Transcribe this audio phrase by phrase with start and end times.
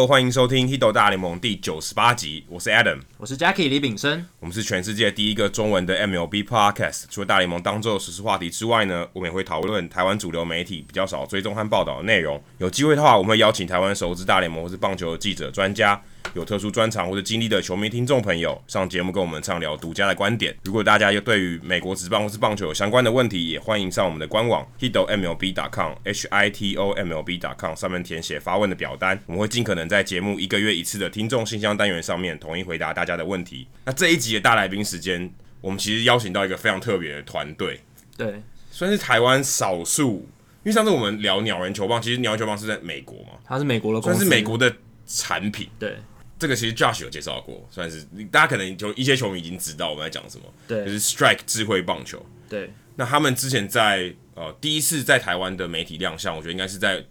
[0.00, 7.04] Hello，欢迎收听《Hido 大联盟》第九十八集，我是 Adam，我是 Jackie 李炳生，我们是全世界第一个中文的 MLB Podcast。
[7.10, 12.42] 除了大联盟当做实时事话题之外呢，我们也会讨论台湾主流媒体比较少追踪和报道的内容。
[12.56, 16.02] 有机会的话，我们会邀请台湾熟知大联盟或是棒球的记者、专家。
[16.34, 20.56] 有特殊专长或者经历的球迷听众朋友上节目跟我们畅聊独家的观点。
[20.62, 33.66] 如果大家又对于美国职棒或是棒球有相关的问题，也欢迎上我们的官网 hitomlb.com h i t o m l b.com 上面填写发问的表单，我们会尽可能在节目一个月一次的听众信箱单元上面统一回答大家的问题。
[33.84, 35.28] 那这一集的大来宾时间，
[35.60, 37.80] 我们其实邀请到一个非常特别的团队，
[38.16, 40.28] 对，算是台湾少数，
[40.62, 44.72] 因为上次我们聊鸟人球棒，其实鸟人球棒是在美国嘛，它是美国的公司，算是美国的
[45.06, 45.96] 产品，对。
[46.40, 52.72] 这个其实 Josh 有介绍过，算是大家可能就一些球迷已经知道我们在讲什么，对，就是 Strike 智慧棒球，对。
[52.96, 57.04] 那他们之前在呃第一次在台湾的媒体亮相，我觉得应该是在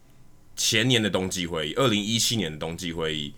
[0.55, 3.33] 前年的冬季会议，二零一七年的冬季会议。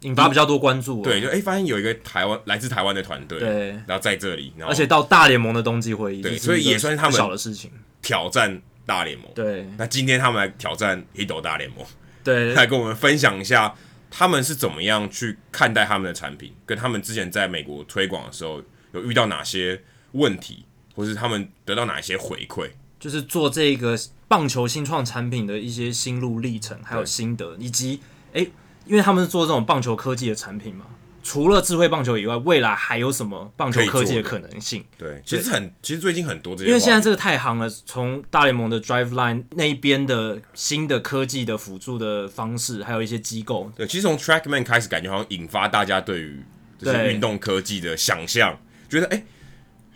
[0.00, 7.70] 引发比较多关注，对，就哎发现有一个台湾来自台湾的团队，对，然后在这里，然后而且到大联盟的冬季会议，对，所以也算是他们小的事情，
[8.02, 9.66] 挑战大联盟，对。
[9.78, 11.78] 那今天他们来挑战 Hito 大联盟，
[12.22, 13.74] 对， 来跟我们分享一下。
[14.16, 16.54] 他们是怎么样去看待他们的产品？
[16.64, 18.62] 跟他们之前在美国推广的时候
[18.92, 22.70] 有遇到哪些问题，或是他们得到哪一些回馈？
[23.00, 23.98] 就是做这个
[24.28, 28.00] 棒球新创产品的一些心路历程，还有心得，以及
[28.34, 28.52] 诶，
[28.86, 30.86] 因为他们是做这种棒球科技的产品嘛。
[31.24, 34.84] 除了智慧棒球以外，未来还有什么棒球科技的可能性？
[34.98, 37.66] 对，其实很，其实最近很多这些，因为现在这个太行了。
[37.86, 46.44] 从大联盟的 Driveline 那一边的新的科技的辅助的方式，还有一些机构，对，其实从 Trackman 开始，感觉好像引发大家对于
[46.78, 48.60] 这些运动科技的想象，
[48.90, 49.24] 觉得哎、欸，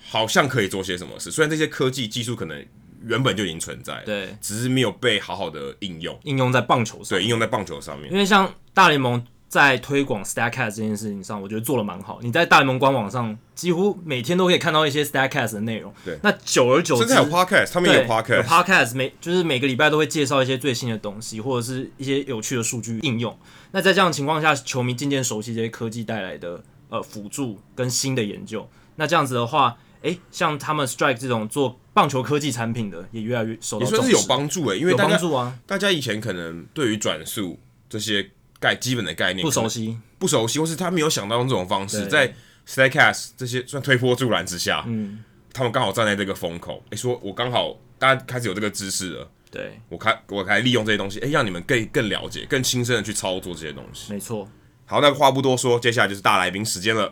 [0.09, 1.31] 好像可以做些什么事。
[1.31, 2.65] 虽然这些科技技术可能
[3.05, 8.11] 原本就已经存在，对，只是没有被好好的应用，应用在棒球上，对，应用在棒球上面。
[8.11, 9.23] 因为像大联盟。
[9.49, 12.19] 在推广 Statcast 这件事情上，我觉得做的蛮好。
[12.23, 15.91] 你在大联盟官网上几乎每天都可以看到一些 Statcast 的内容。
[16.05, 23.35] 对，那久而久之，现在有 Podcast，他们也有 Podcast，有 Podcast 每就是每个礼拜都会介绍一些最新的东西，或者是一些有趣的数据应用。
[23.73, 28.69] 那在这样的情况下，球迷渐渐熟悉这些科技带来的呃辅助跟新的研究。
[28.97, 33.87] 那这样子的话，诶、欸，像他们 Strike 这种做棒球科技产品的，也越来越受到。
[33.87, 35.59] 也算是有帮助诶、欸，因为大家有帮助啊。
[35.67, 38.31] 大家以前可能对于转速这些。
[38.61, 42.35] 概基本的概念不熟悉，不熟悉，或是他没有想到用这种方式，在
[42.67, 54.49] Staycast 这些算推波助澜之下，嗯，他们刚好站在这个风口，诶、欸，说我刚好大家开始有这个知识了，对，我开我开利用这些东西，诶、欸，让你们更更了解、更亲身的去操作这些东西，没错。
[54.85, 57.11] 好，那话不多说，接下来就是大来宾时间了。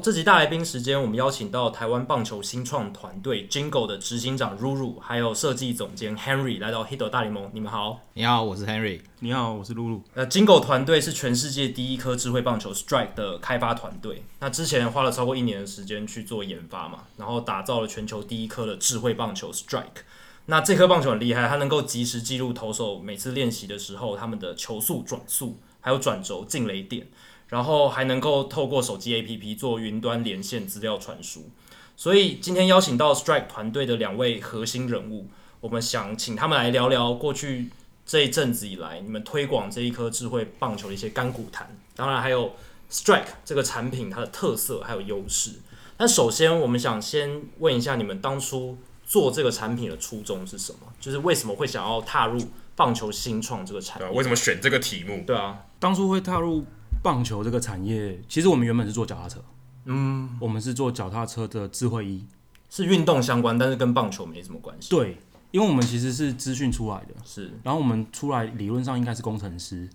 [0.00, 7.50] 这集大来宾时间，我们邀请到台湾棒球新创团队 Jingle 的执行长 Ruru，还有设计总监 Henry 来到 Hito 大联盟。
[7.52, 9.00] 你们好，你好，我是 Henry。
[9.20, 10.00] 你好，我是 Ruru。
[10.14, 14.22] 那 Jingle 团队是全世界第一颗智慧棒球 Strike 的开发团队。
[14.40, 20.04] 那之前花了超过一年的时间去做研发嘛，然后打造了全球第一颗的智慧棒球 Strike。
[20.46, 27.06] 那这颗棒球很厉害，它能够及时记录投手每次练习的时候他们的球速、转速，还有转轴、进雷点。
[27.48, 31.48] 然后还能够透过手机 APP 做云端连线资料传输，
[31.96, 35.28] 所以今天邀请到 Strike 团队的两位核心人物，
[35.60, 37.70] 我们想请他们来聊聊过去
[38.04, 42.52] 这一阵子以来你们推广这一颗智慧棒球的一些甘苦谈，当然还有
[42.90, 45.52] Strike 这个产品它的特色还有优势。
[45.96, 48.76] 那首先我们想先问一下你们当初
[49.06, 50.80] 做这个产品的初衷是什么？
[51.00, 52.38] 就是为什么会想要踏入
[52.76, 54.08] 棒球新创这个产业？
[54.10, 55.24] 为什么选这个题目？
[55.26, 56.66] 对啊，当初会踏入。
[57.02, 59.42] 棒球这个产业，其实我们原本是做脚踏车，
[59.84, 62.24] 嗯，我们是做脚踏车的智慧衣，
[62.68, 64.90] 是运动相关，但是跟棒球没什么关系。
[64.90, 65.18] 对，
[65.50, 69.88] 因为我们其实是资讯出来的，是，然后我们出来理论上应该是工程师，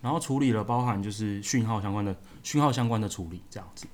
[0.00, 3.86] 然后处理了包含就是讯号相关的讯号相关的处理这样子，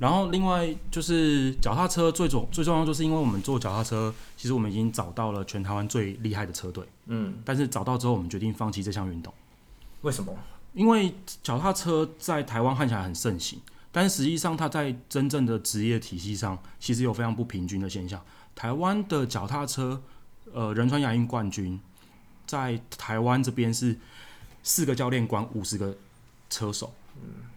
[0.00, 9.32] 然后另外就是脚踏车最重最重要就是因为我们做脚踏车，其实我们已经找到了全台湾最厉害的车队，嗯，但是找到之后我们决定放弃这项运动，
[10.02, 10.34] 为什么？
[10.74, 13.60] 因为脚踏车在台湾看起来很盛行，
[13.90, 18.22] 但实际上它在真正的职业体系上，其实有非常不平均的现象。
[18.54, 20.02] 台湾的脚踏车，
[20.52, 21.80] 呃，仁川亚运冠军，
[22.46, 23.96] 在台湾这边是
[24.62, 25.96] 四个教练管五十个
[26.50, 26.92] 车手，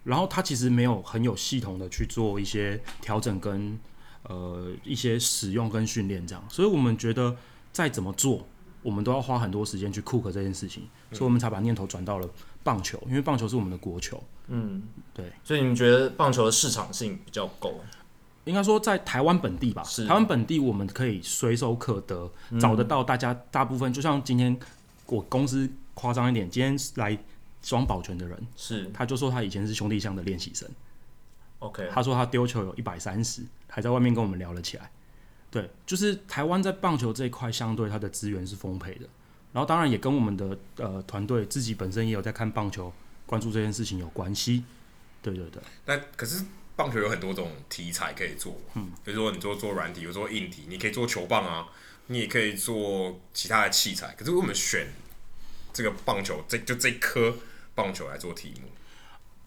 [0.03, 3.79] 然后他其实没有很有系统的去做一些调整跟
[4.23, 7.35] 呃一些使用跟训练这样，所以我们觉得
[7.71, 8.47] 再怎么做，
[8.81, 12.29] 我们都要花很多时间去 cook 这件事情，所以我们才把念头转到了。
[12.63, 14.23] 棒球，因为棒球是我们的国球。
[14.45, 14.83] 嗯，
[15.15, 17.81] 对，所以你们觉得棒球的市场性比较够？
[18.43, 24.55] 应该说在台湾本地吧，是台湾本地我们可以随手可得，嗯、找得到大家大部分，就像今天
[25.07, 27.17] 我公司夸张一点，今天来
[27.63, 30.69] 双保全的人，是他就说他以前是兄弟象的练习生
[31.57, 34.91] ，OK，他说他丢球有一百三十，还在外面跟我们聊了起来。
[35.51, 39.01] 对，就是台湾在棒球这一块相对它的资源是丰沛的，
[39.51, 42.91] 然后当然也跟我们的呃团队自己本身也有在看棒球、
[43.25, 44.63] 关注这件事情有关系。
[45.21, 45.61] 对对对。
[45.85, 46.45] 那可是
[46.77, 51.67] 棒球有很多种题材可以做，嗯，比如说你做做软体，有做硬体，你可以做球棒啊，
[52.07, 54.15] 你也可以做其他的器材。
[54.17, 54.87] 可是我们选
[55.73, 57.35] 这个棒球，这就这颗
[57.75, 58.69] 棒球来做题目，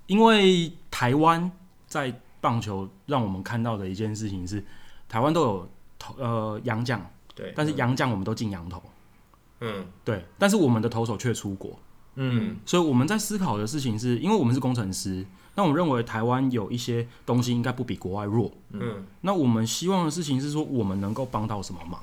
[0.07, 1.51] 因为台湾
[1.89, 4.63] 在棒球让我们看到的一件事情是，
[5.09, 5.71] 台湾都有。
[6.17, 7.05] 呃，洋将，
[7.35, 8.83] 对，但是洋将我们都进洋投，
[9.61, 11.79] 嗯，对，但是我们的投手却出国，
[12.17, 15.25] 嗯，所以我们在思考的事情是，因为我们是工程师，
[15.55, 22.01] 那我们认为台湾有一些东西应该不比国外弱，嗯，那我们希望的事情是说，我们能够帮到什么忙？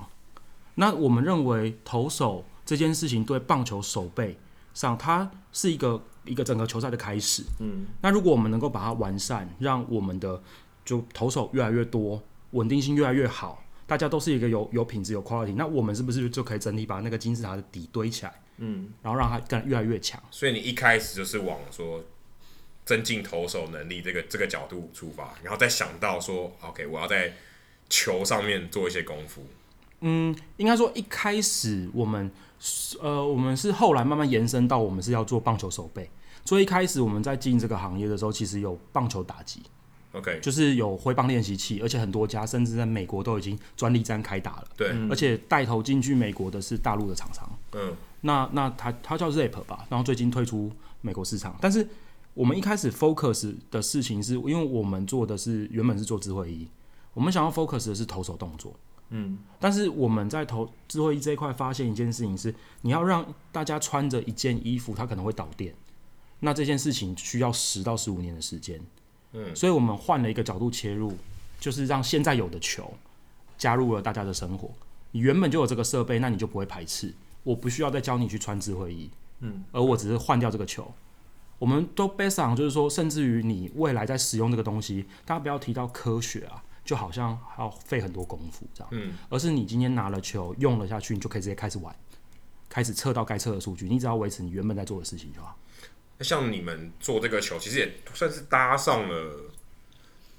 [0.75, 4.38] 那我们认为投手这件事情对棒球守备
[4.74, 10.42] 上，它是一个一个整个球赛的开始，嗯，那如果我们能够把它完善，让我们的
[10.86, 12.21] 就投手越来越多，
[12.51, 13.62] 稳定性越来越好。
[13.92, 18.34] 大家都是一个有有品质、有 quality，那我们是不是就可以整体把那个金字塔的底堆起来？
[18.56, 20.18] 嗯，然后让它更越来越强。
[20.32, 22.02] 所以你一开始就是往说
[22.86, 27.34] 增进投手能力这个这个角度出发，然后再想到说，OK，我要在
[27.90, 29.46] 球上面做一些功夫。
[30.00, 32.32] 嗯，应该说一开始我们
[33.02, 36.10] 呃，我们是后来慢慢延伸到我们是要做棒球手背，
[36.46, 39.62] 所以一开始我们在进这个行业的时候，其实有棒球打击。
[40.13, 44.68] OK，就是有挥棒练习器，而且很多家甚至在美国都已经专利站开打了。
[44.75, 47.50] 对，而且带头进军美国的是大陆的厂商。
[47.74, 51.56] 嗯，那那它它叫 Zap 吧，然后最近退出美国市场。
[51.62, 51.88] 但是
[52.34, 56.68] 我们一开始 focus 的事情是，因为我们做的是原本是做智慧衣，
[57.14, 58.74] 我们想要 focus 的是投手动作。
[59.12, 65.74] 嗯，但是我们在投智慧衣这一块发现一件事情是，你要让大家穿着一件衣服，它可能会导电。
[66.40, 68.81] 那这件事情需要十到十五年的时间。
[69.33, 71.16] 嗯，所以我们换了一个角度切入，
[71.60, 72.94] 就是让现在有的球
[73.57, 74.69] 加入了大家的生活。
[75.12, 77.13] 你原本就有这个设备，那你就不会排斥。
[77.44, 80.94] 我不需要再教你去穿智慧衣，嗯，而我只是换掉这个球。
[81.57, 91.95] 我们都 based on，就是说，甚至于你未来在使用这个东西，大家不要提到科学啊，就好像还要费很多功夫这样，嗯，而是你今天拿了球用了下去，你就可以直接开始玩，
[92.68, 95.56] 开始测到该测的数据，你只要维持你原本在做的事情就好。
[96.23, 99.51] 像你们做这个球，其实也算是搭上了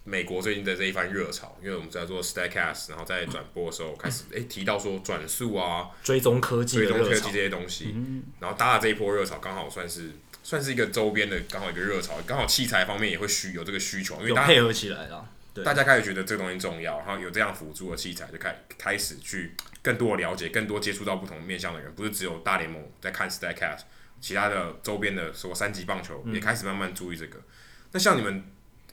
[0.05, 7.94] 美国最近的这一番热潮，因为我们在做 Statcast，然后在转播的时候开始诶提到说转速啊、追踪科技、追踪科技这些东西，
[8.40, 10.11] 然后搭了这一波热潮，刚好算是
[10.43, 23.82] 算是一个周边的刚好一个热潮，刚好器材方面也会需有这个需求，因为大家配合起来了，对，大家开始觉得这个东西重要，然后有这样辅助的器材，就开开始去更多的了解，更多接触到不同面向的人，不是只有大联盟在看 Statcast。
[24.22, 27.38] 其他的周边的说三级棒球也开始慢慢注意这个。
[27.38, 27.44] 嗯、
[27.93, 28.43] 那像你们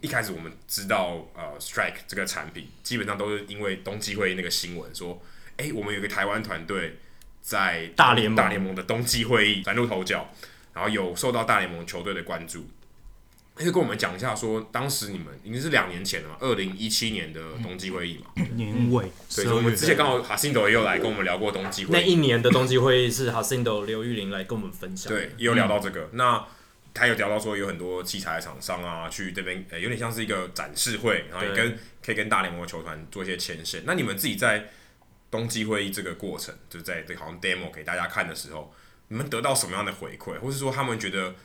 [0.01, 5.21] 一开始我们知道呃 Strike 这个产品，基本上都是因为冬季会议那个新闻说，
[5.57, 6.97] 哎、欸，我们有个台湾团队
[7.41, 10.33] 在大联盟大联盟的冬季会议崭露头角，
[10.73, 12.67] 然后有受到大联盟球队的关注。
[13.63, 19.11] 可以跟我们讲一下，说当时你们已经是两年前了嘛，二零一七年的冬季会议嘛，年尾。
[19.27, 21.91] 所以说我们之前刚好哈辛德也有来跟我们聊过冬季会议。
[21.91, 25.11] 那一年的冬季会议是哈辛德刘玉玲来跟我们分享。
[25.11, 26.03] 对，也有聊到这个。
[26.03, 26.45] 嗯、那
[26.93, 33.83] 他有聊到说有很多器材厂商啊，去这边、欸，有点像是一个展示会，然后也跟可以跟大联盟的球团做一些牵线。
[33.85, 34.69] 那你们自己在
[35.29, 38.73] 冬季会议这个过程，就在这个好像 demo 给大家看的时候，
[39.09, 41.35] 你们得到什么样的回馈，或是说他们觉得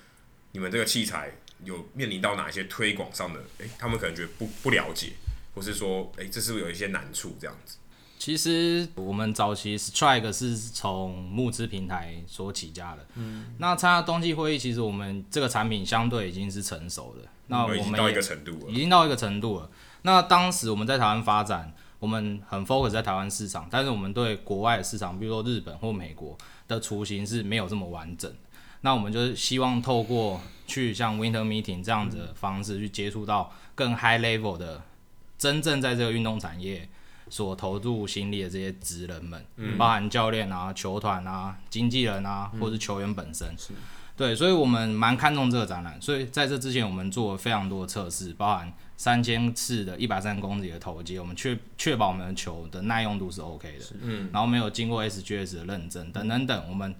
[0.52, 1.32] 你们这个器材？
[1.64, 3.40] 有面临到哪一些推广上的？
[3.58, 5.12] 诶、欸，他们可能觉得不不了解，
[5.54, 7.76] 或是说，诶、欸，这是不是有一些难处这样子？
[8.16, 13.06] 其实我们早期 Strike 是从募资平台所起家的。
[13.16, 17.28] 嗯，那参加冬季会议，其实我们这个产品相对已经是成熟的。
[17.48, 19.70] 那我们已经到一个程度了，已经到一个程度了。
[20.02, 28.32] 那当时我们在台湾发展，我们很 focus 在台湾市场，但是我们对国外的市场，比如说日本或美国的雏形是没有这么完整。
[28.84, 34.82] 那我们就是希望透过去像 Winter Meeting 这样子的方式去接触到更 high level 的
[35.38, 36.86] 真正在这个运动产业
[37.30, 43.48] 所投入心力的这些职人们，嗯、包含教练啊、球团啊、经纪人啊，或是球员本身。
[43.70, 43.76] 嗯、
[44.18, 45.98] 对，所以我们蛮看重这个展览。
[45.98, 53.84] 所以在这之前，我们做了非常多的测试，包含三千次的一百三十公里的投接，我们确确保我们的球的耐用度是 OK 的。
[54.02, 56.94] 嗯，然后没有经过 SGS 的认证等等等，我们。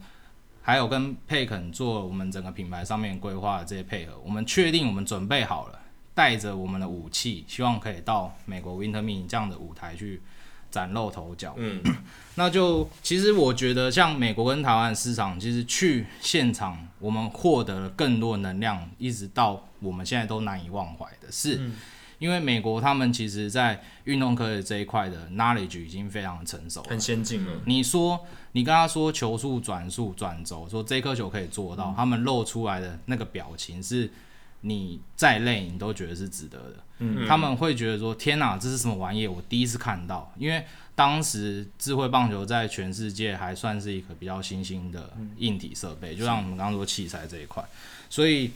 [0.66, 5.78] 还有跟佩肯做我们整个品牌上面规划的这些配合，我们确定我们准备好了，
[6.14, 10.23] 带着我们的武器，希望可以到美国 Winter Meeting 这样的舞台去
[10.71, 11.54] 崭露头角。
[11.59, 11.83] 嗯，
[12.37, 21.56] 那就其实我觉得，像美国跟台湾市场，其实去现场我们获得了更多能量，一直到我们现在都难以忘怀的是。
[21.56, 21.76] 嗯
[22.21, 27.52] 因为美国他们其实，在运动科学这一块的 knowledge 已经非常成熟，很先进了。
[27.66, 34.11] 你说，你跟他说球速、转速、转轴，说这颗球可以做到，嗯、他们露出来的那个表情是，
[34.62, 36.76] 你再累你都觉得是值得的。
[36.99, 39.26] 嗯，他们会觉得说，天哪，这是什么玩意？
[39.26, 40.32] 我第一次看到。
[40.38, 47.64] 因为当时智慧棒球在全世界还算是一个比较新兴的硬体设备，就像我们刚刚说器材这一块，
[48.08, 48.50] 所以。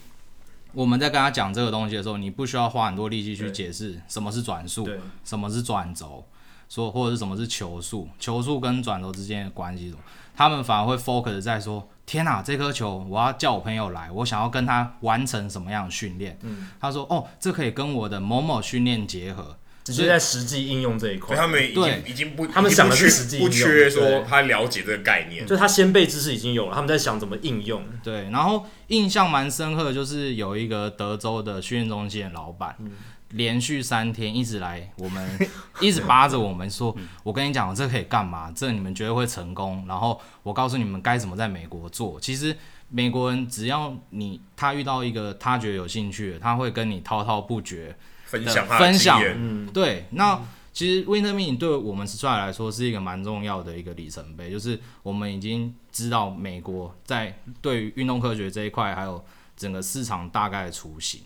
[0.75, 4.87] 我们在跟他讲这个东西的时候，你不需要花很多力气去解释什么是转速，
[5.25, 6.23] 什么是转轴，
[6.69, 10.01] 说或者是什么是球速，球速跟转头之间的关系什么，
[10.37, 16.39] 他们反而会 focus 在说：天哪，这颗球我要叫我朋友来，我想要跟他完成什么样的训练？
[16.43, 19.57] 嗯，他说：哦，这可以跟我的某某训练结合。
[19.85, 27.83] 直接在实际应用这一块，他们已经已经不，他们想的是实际应用，不缺说他了解这个概念，就他先辈知识已经有了，他们在想怎么应用。
[28.05, 32.91] 对，然后印象蛮深刻的就是有一个德州的训练中心的老板，嗯、
[33.31, 35.49] 连续三天一直来，我们
[35.81, 38.51] 一直扒着我们说，我跟你讲，这可以干嘛？
[38.53, 39.85] 这你们绝对会成功。
[39.87, 42.19] 然后我告诉你们该怎么在美国做。
[42.21, 42.57] 其实
[42.89, 47.97] 美国人只要你他遇到一个他觉得有兴趣的，他会跟你滔滔不绝。
[48.25, 50.39] 分享分享，嗯，对，那
[50.71, 59.25] 其实 Winter Meeting 对我们 Strike 来说是一个蛮重要的一个里程碑，就是我们已经知道美国在对于运动科学这一块，还有
[59.57, 61.23] 整个市场大概的雏形。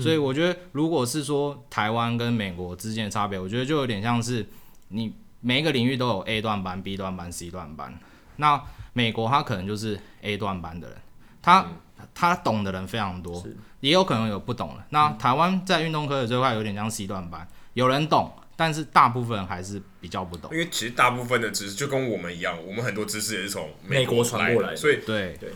[0.00, 4.46] 所以我觉得，如果是说台湾跟美国之间的差别，我觉得就有点像是
[4.88, 7.98] 你每一个领域都有 A 段班、B 段班、C 段班。
[8.36, 10.96] 那美国他可能就是 A 段班的人，
[11.42, 11.66] 他
[12.14, 13.44] 他懂的人非常多。
[13.80, 14.84] 也有可能有不懂的。
[14.90, 20.50] 那台湾在运动科学这块有点像 C 段班，有人懂，但是大部分人还是比较不懂。
[20.52, 25.50] 因为其实大部分的知识就跟我们一样，我们很多知识也是从美国传过来的，所以对对，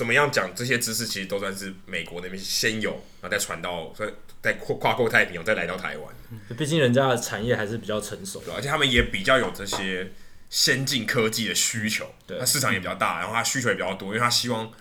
[0.00, 4.06] 怎么样讲这些知识，其实都算是美国那边先有，然后再传到，再
[4.40, 6.14] 再跨跨过太平洋，再来到台湾。
[6.56, 10.10] 毕竟人家的产业还是比较成熟，对，而且他们也比较有这些
[10.48, 14.72] 先进科技的需求，对，它市场也比较大，然后它需求也比较多，因为它希望。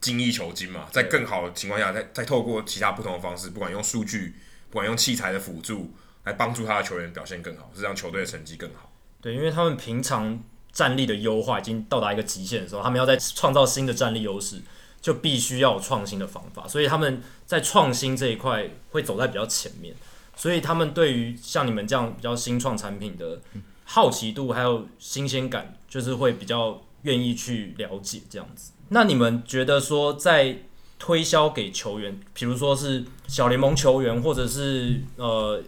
[0.00, 4.34] 精益求精嘛，在更好的情况下，再再透过其他不同的方式，不管用数据，
[4.68, 8.92] 不管用器材的辅助，来帮助他的球员表现更好，是让球队的成绩更好。
[9.20, 14.60] 对，因为他们平常战力的优化已经到达一个极限的时候，他们要再创造新的战力优势，
[15.00, 16.66] 就必须要有创新的方法。
[16.66, 19.94] 所以他们在创新这一块会走在比较前面。
[20.34, 23.38] 所以他们对于像你们这样比较新创产品的
[23.84, 28.72] 好奇度还有新鲜感，就是会比较愿意去了解这样子。
[28.88, 30.56] 那你们觉得说，在
[30.98, 35.62] 推销给球员，比如说是小联盟球员，或者是呃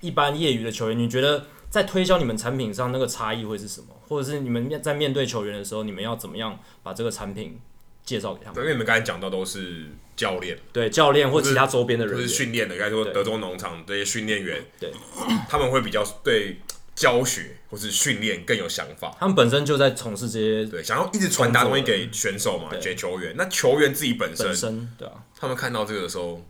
[0.00, 3.86] 一般业余的球员，你觉得在推销你们产品上那个差异会是什么？
[4.10, 7.58] 或者是你们面在面对球员的时候，你们要怎么样把这个产品
[8.04, 8.60] 介绍给他们？
[8.60, 9.86] 因为你们刚才讲到都是
[10.16, 14.92] 教练，对教练或其他周边的人，就是训练的，应该说德州农场这些训练员，对，
[15.48, 16.58] 他们会比较对。
[16.92, 23.32] 教学或是训练更有想法，他们本身就在从事这些，对，想要一直传达东西给选手嘛，给球员。
[23.38, 26.44] 那球员自己本身，本身对啊，他们看到这个的时候，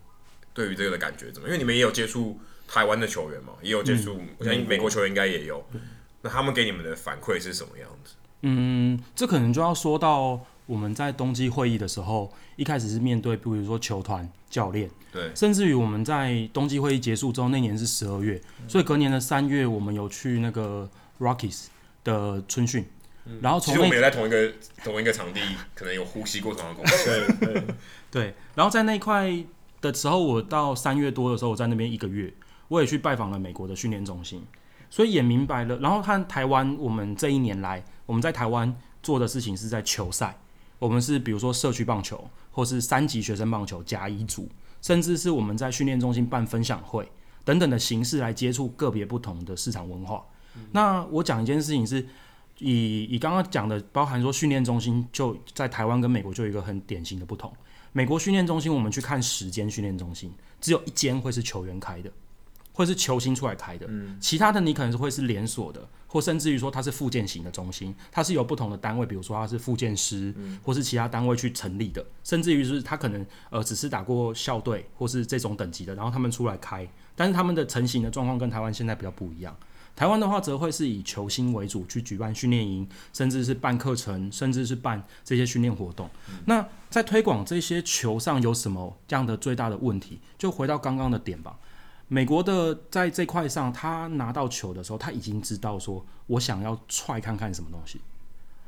[0.53, 1.47] 对于这个的感觉怎么？
[1.47, 2.37] 因为你们也有接触
[2.67, 5.65] 台湾的球员嘛，也有接触，嗯、我相信美国球员应该也有。
[6.21, 8.15] 那他们给你们的反馈是什么样子？
[8.41, 10.39] 嗯，这可能就要说到。
[10.67, 21.65] 我们在冬季会议的时候，一开始是面对，比如说球团、教练，对，甚至于我们在冬季会议结束之后，那年是十二月，嗯、所以隔年的三月，我们有去那个 Rockies
[22.05, 22.85] 的春训，
[23.25, 25.41] 嗯、然后从其实我们也在同一个同一个场地，
[25.75, 27.05] 可能有呼吸过同样的空气，
[27.41, 27.63] 对对
[28.09, 28.35] 对。
[28.55, 29.29] 然后在那一块
[29.81, 32.33] 的时候，我到三月多的时候，我在那边一个月，
[32.69, 34.45] 我也去拜访了美国的训练中心，
[34.91, 35.75] 所以也明白了。
[35.79, 38.71] 然后看台湾，我们这一年来，我们在台湾
[39.01, 40.37] 做的事情是在球赛。
[40.77, 44.49] 我们是比如说社区棒球，或是三级学生棒球甲乙组，
[44.81, 47.07] 甚至是我们在训练中心办分享会
[47.45, 50.25] 等等的形式来接触个别不同的市场文化。
[50.55, 52.05] 嗯、那我讲一件事情是，
[52.57, 57.53] 以以刚刚讲的，包含说训练中心就在台湾跟美国就有一个很典型的不同。
[57.93, 62.11] 美国训练中心我们去看十间训练中心，只有一间会是球员开的。
[62.81, 79.55] 会是球星出来开的，嗯、其他的你可能是会是连锁的，或甚至于说它是附件型的中心，它是由不同的单位，比如说它是附件师，嗯、或是其他单位去成立的，甚至于是他可能呃只是打过校队或是这种等级的，然后他们出来开，但是他们的成型的状况跟台湾现在比较不一样，
[79.95, 86.09] 台湾的话，则会是以球星为主去举办训练营，甚至是办课程，甚至是办这些训练活动。
[86.29, 90.19] 嗯、那在推广这些球上有什么这样的最大的问题？
[90.37, 91.57] 就回到刚刚的点吧。
[92.13, 98.01] 美国的在这块上，他拿到球的时候，他已经知道说，我想要踹看看什么东西。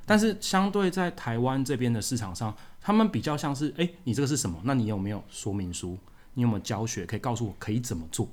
[0.05, 4.57] 但是相对在台湾这边的市场上，他们比较像是，诶、你这个是什么？
[4.63, 5.97] 那你有没有说明书？
[6.35, 7.05] 你有没有教学？
[7.05, 8.29] 可以告诉我可以怎么做？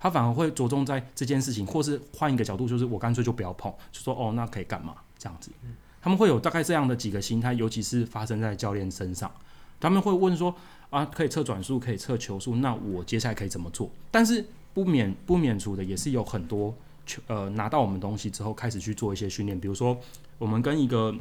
[0.00, 4.96] 他反而会着重在这件事情，或是换一个角度，就是我干脆就不要碰，就说哦，那可以干嘛？
[5.16, 5.52] 这样子，
[6.00, 9.30] 他们会有大概这样的几个心态，尤其是发生在教练身上，
[9.78, 10.52] 他们会问说
[10.92, 13.90] 啊，可以测转速，可以测球速，那我接下来可以怎么做？
[14.12, 16.72] 但是不免不免除的也是有很多
[17.04, 19.98] 球呃拿到我们东西之后开始去做一些训练，比如说。
[20.38, 21.14] 我们跟一个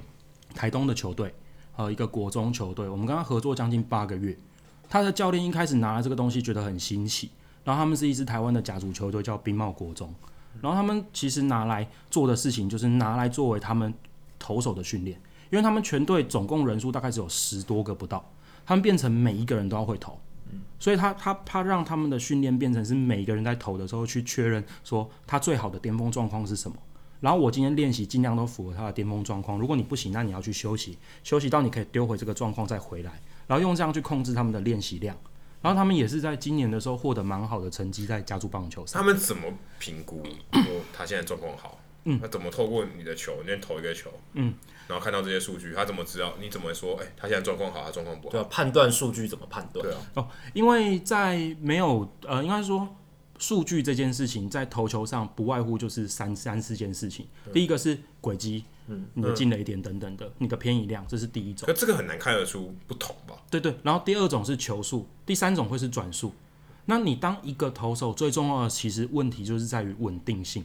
[0.56, 1.32] 台东的球队，
[1.74, 4.36] 和一个国中球队，我们跟他合作将近八个月。
[4.90, 7.30] 他的教练一开始拿了这个东西，觉得很新奇。
[7.63, 10.12] 然后他们是一支台湾的甲组球队，叫冰帽国中。
[10.60, 13.94] 然后他们其实拿来做的事情，就是拿来作为他们
[14.40, 18.28] 投手的训练，因为他们全队总共人数大概只有十多个不到，
[18.72, 20.18] 他们变成每一个人都要会投。
[20.80, 26.78] 所以他他他让他们的训练变成是每一个人在投的时候去确认说他最好的巅峰状况是什么。
[27.20, 29.60] 然后我今天练习尽量都符合他的巅峰状况。
[29.60, 33.12] 如果你不行，那你要去休息，休息到你可以丢回这个状况再回来，
[33.46, 35.18] 然后用这样去控制他们的练习量。
[35.62, 39.01] 然后他们也是在今年的时候获得蛮好的成绩，在甲组棒球上。
[39.01, 39.44] 他们怎么
[39.80, 40.24] 评估
[40.54, 40.63] 说
[40.94, 41.78] 他现在状况好？
[42.06, 44.56] 嗯，他怎么透过你的球，你投一个球，嗯，
[44.91, 46.33] 然后看到这些数据，他怎么知道？
[46.39, 46.95] 你怎么说？
[47.01, 48.31] 哎，他现在状况好，他状况不好？
[48.31, 49.81] 对啊，判断数据怎么判断？
[49.81, 52.88] 对啊，哦，因为在没有呃，应该说。
[53.39, 57.25] 数据这件事情在投球上不外乎就是三三四件事情。
[57.48, 61.66] 嗯、第一个是轨迹，嗯，你的进垒点等等的，嗯、你的偏移量，这是第一种。
[61.66, 63.33] 可这个很难看得出不同吧？
[63.50, 63.75] 对对。
[63.81, 66.31] 然后第二种是球速，第三种会是转速。
[66.85, 70.63] 那你当一个投手最重要的其实问题就是在于稳定性。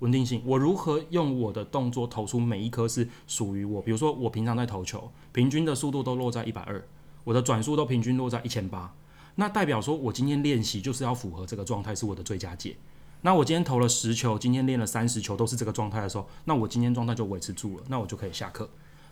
[0.00, 3.80] 稳定性，我如何用我的动作投出每一颗是属于我？
[3.80, 6.82] 比如说我平常在投球，平均的速度都落在一百二，
[7.24, 8.94] 我的转速都平均落在一千八。
[9.36, 12.76] 那代表说，我今天练习就是要符合这个状态，是我的最佳解。
[13.22, 18.68] 那我今天投了十球，今天练了三十球，都是这个状态的时候，那我今天状态就维持住了，那我就可以下课。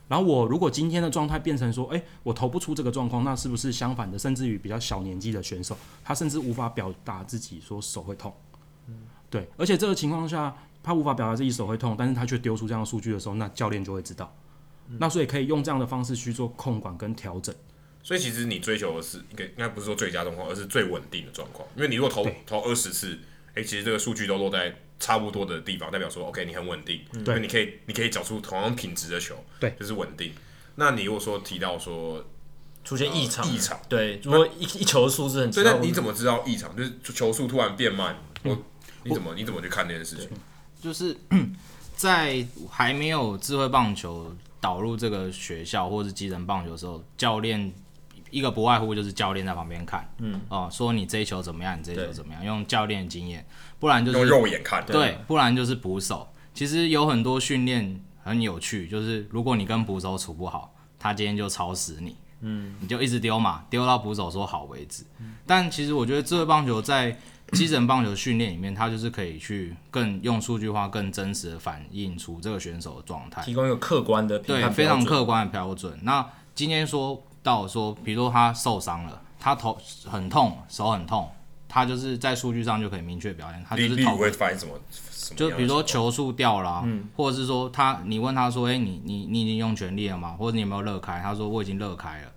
[0.09, 4.19] 然后我如果今天的状态变成说，诶，我投不出这个状况，那是不是相反的？
[4.19, 8.33] 甚至于比较小年纪的选手，他甚至无法表达自己说手会痛。
[9.29, 10.57] 对，而且这个情况下，
[10.89, 14.35] 他无法表达自己手会痛，但是他却丢出这样的数据的时候，那教练就会知道。
[14.99, 17.55] 那所以可以用这样的方式去做控管跟调整。
[18.03, 21.69] 所以其实你追求的是应该，应该不是说最佳状况，而是最稳定的状况。
[21.77, 23.19] 因为你如果投投二十次，
[23.53, 30.33] 诶、欸，其实这个数据都落在差不多的地方，代表说 OK，你很稳定，对，你可以你可以找出同样品质的球，对，就是稳定。
[30.77, 32.25] 那你如果说提到说
[32.83, 36.75] 出现异常，异、呃、常，对，如果一一球的数字很，对那你怎么知道异常？
[36.75, 38.63] 就是球速突然变慢，我、嗯、
[39.05, 40.31] 你怎么你怎么去看这件事情？
[40.81, 41.17] 就是
[41.97, 47.73] 在还没有智慧棒球导入这个学校或者是基层棒球的时候，教练。
[48.31, 53.43] 一个不外乎就是教练在旁边看，嗯，哦，说你这一球怎么样，你这一球怎么样，用教练经验，
[53.79, 56.29] 不然就是用肉眼看，对，不然就是捕手。
[56.53, 65.05] 其实有很多训练很有趣，就是如果你跟捕手处不好，他今天就超死你，嗯，你就一直丢嘛，丢到捕手说好为止。
[65.21, 67.19] 嗯、但其实我觉得智慧棒球在
[67.53, 75.99] 基层棒球训练里面，它就是可以去更用数据化、更真实的反映出这个选手的状态，提供一个客观的对非常客观的标准。
[76.03, 77.23] 那今天说。
[77.41, 81.31] 到说，比如说他受伤了，他头很痛，手很痛，
[81.67, 84.73] 他就是在数据上就可以明确表现，他就是头会发现什么，
[85.35, 90.37] 就比如说球速掉了，嗯，或者是说他，你问他说，哎、欸，你你你已经用全力了吗？
[90.39, 91.23] 或者你有没有热开？
[91.23, 92.29] 他说我已经热开了，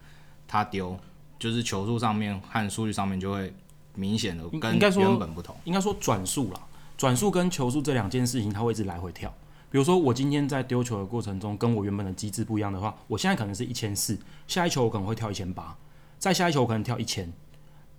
[0.47, 0.97] 他丢，
[1.37, 3.53] 就是球速上面和数据上面就会
[3.95, 5.55] 明显的跟原本不同。
[5.63, 6.59] 应该说转速啦，
[6.97, 9.33] 转速跟球速这两件事情，它会一直来回跳。
[9.69, 15.77] 比如说，我今天在丢球的过程中，跟我原本的机制不一样的话，我现在可能是一千四，下一球我可能会跳一千八，
[16.19, 17.31] 再下一球我可能跳一千。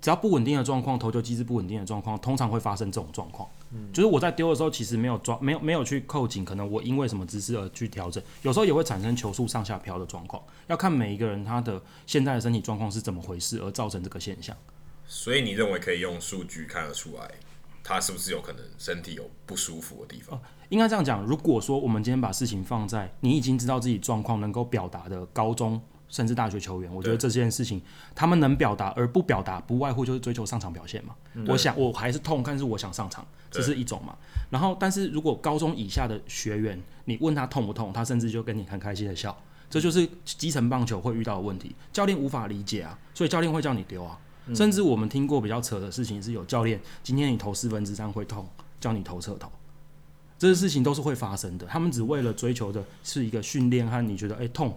[0.03, 3.49] 只要不稳定的状况，投球机制不稳定的状况，通常会发生这种状况。
[3.71, 10.43] 嗯，就是我在丢的时候，其实没有抓，没有没有去扣紧，可能我因为什么姿势而去调整，有时候也会产生球速上下飘的状况。
[10.67, 14.55] 要看每一个人他的现在的身体状况是怎么回事，而造成这个现象。
[15.07, 17.31] 所以你认为可以用数据看得出来，
[17.85, 20.41] 他是不是有可能身体有不舒服的地方？
[20.71, 27.81] 应该这样讲，如果说我们今天把事情放在你已经知道自己状况能够表达的高中甚至大学球员，我觉得这件事情
[28.15, 31.15] 他们能表达而不表达，不外乎就是追求上场表现嘛。
[31.47, 34.17] 我想我还是痛，但是我想上场，这是一种嘛。
[34.51, 39.35] 然后，但是如果高中以下的学员，你问他痛不痛，他甚至就跟你很开心的笑，
[39.69, 44.19] 这就是基层棒球会遇到的问题，教练无法理解啊，所以教练会叫你丢啊。
[44.55, 48.49] 甚至我们听过比较扯的事情，是有教练今天你投四分之三会痛，
[48.81, 49.51] 叫你投侧投。
[50.39, 51.67] 这些事情都是会发生的。
[51.67, 54.77] 他们只为了追求的是一个训练和你觉得哎、欸、痛，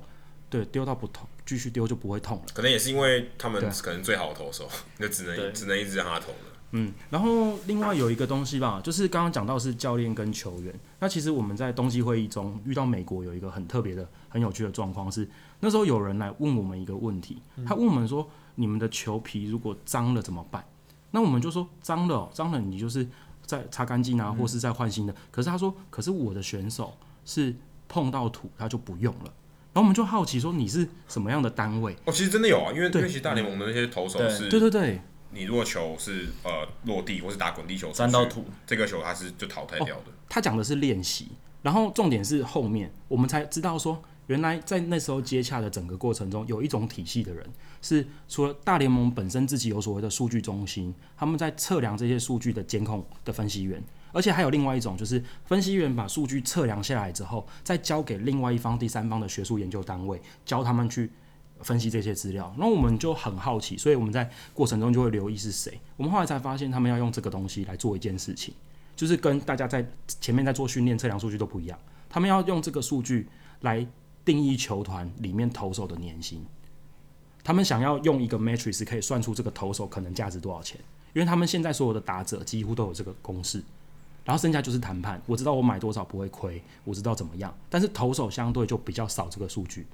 [0.50, 2.44] 对，丢到不痛，继续丢就不会痛了。
[2.54, 6.55] 可能也是因为他们可能最好的投手，那只能只能一直让他投了。
[6.72, 10.78] 嗯，然后另外有一个东西吧，就是刚刚讲到是教练跟球员。
[11.00, 15.26] 那其实我们在冬季会议中遇到美国有一个很特别的、很有趣的状况是，
[15.62, 20.66] 那时候有人来问我们一个问题，他问我们说：“你们的球皮如果脏了怎么办？”
[21.12, 23.08] 那我们就说：“脏了，脏了，你就是
[23.46, 27.56] 在擦干净啊，或是再换新的。”可是他说：“可是我的选手是
[27.88, 29.34] 碰到土他就不用了。”
[29.72, 35.02] 然后我们就好奇说：“你是什么样的单位？”哦，其实真的有啊，因为因为其实大联盟的那些投手是，对对对。
[35.36, 40.04] 你如果球是呃落地或是打滚地球沾到土，这个球它是就淘汰掉的。
[40.04, 41.28] 哦、他讲的是练习，
[41.62, 47.46] 然后重点是后面我们才知道说，原来在那时候接洽的整个过程中，有一种体系的人
[47.82, 61.12] 是除了大联盟本身自己有所谓的数据中心，他们在测量这些数据的监控的分析员，而且还有另外一种就是分析员把数据测量下来之后，再交给另外一方第三方的学术研究单位，教他们去。
[61.66, 65.78] 分析这些资料，然后我们就很好奇，所以我们在过程中就会留意是谁。
[65.98, 68.54] 我们后来才发现，他们要用这个东西来做一件事情，
[68.96, 69.84] 就是跟大家在
[70.22, 71.78] 前面在做训练测量数据都不一样。
[72.08, 73.28] 他们要用这个数据
[73.62, 73.86] 来
[74.24, 76.46] 定义球团里面投手的年薪。
[77.44, 80.80] 他们想要用一个 matrix 可以算出这个投手可能价值多少钱，
[81.14, 83.64] 因为他们现在所有的打者几乎都有这个公式，
[84.24, 85.20] 然后剩下就是谈判。
[85.26, 89.88] 我知道我买多少不会亏，我知道怎么样，但是投手相对就比较少这个数据。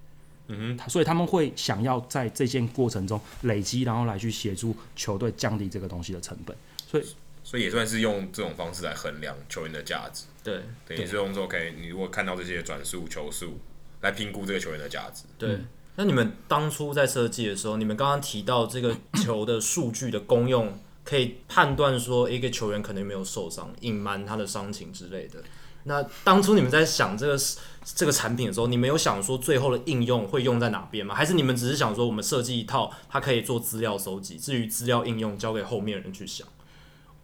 [0.51, 6.55] 嗯哼，所以他们会想要在这件过程中累积，然后来去协助球队降低这个东西的成本。
[6.87, 7.05] 所以，
[7.43, 10.25] 所以也算是用这种方式来衡量球员的价值。
[10.43, 13.59] 对，等于是用说，OK，你如果看到这些转速、球速，
[14.01, 15.23] 来评估这个球员的价值。
[15.37, 15.59] 对。
[15.97, 25.43] 那你们当初在设计的时候，你们刚刚提到这个球的数据的功用，可以判断说一个球员可能有没有受伤，隐瞒他的伤情之类的。
[25.83, 27.37] 那当初你们在想这个
[27.83, 31.15] 这个产品的时候，你们有想说最后的应用会用在哪边吗？
[31.15, 36.47] 还是你们只是想说我们设计一套，它可以做资料收集，至于资料应用交给后面人去想？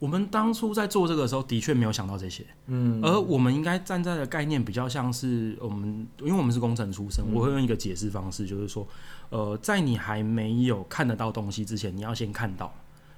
[0.00, 2.44] 我们当初在做这个的时候，的确没有想到这些。
[2.66, 8.86] 嗯，而我们应该站在的概念比较像是我们，因为我们是工程出身，我会用一个解释方式，就是说，
[9.30, 12.72] 呃，在你还没有看得到东西之前，你要先看到，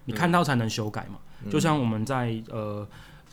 [0.04, 1.18] 你看到才能修改嘛。
[1.50, 2.86] 就像我们在呃。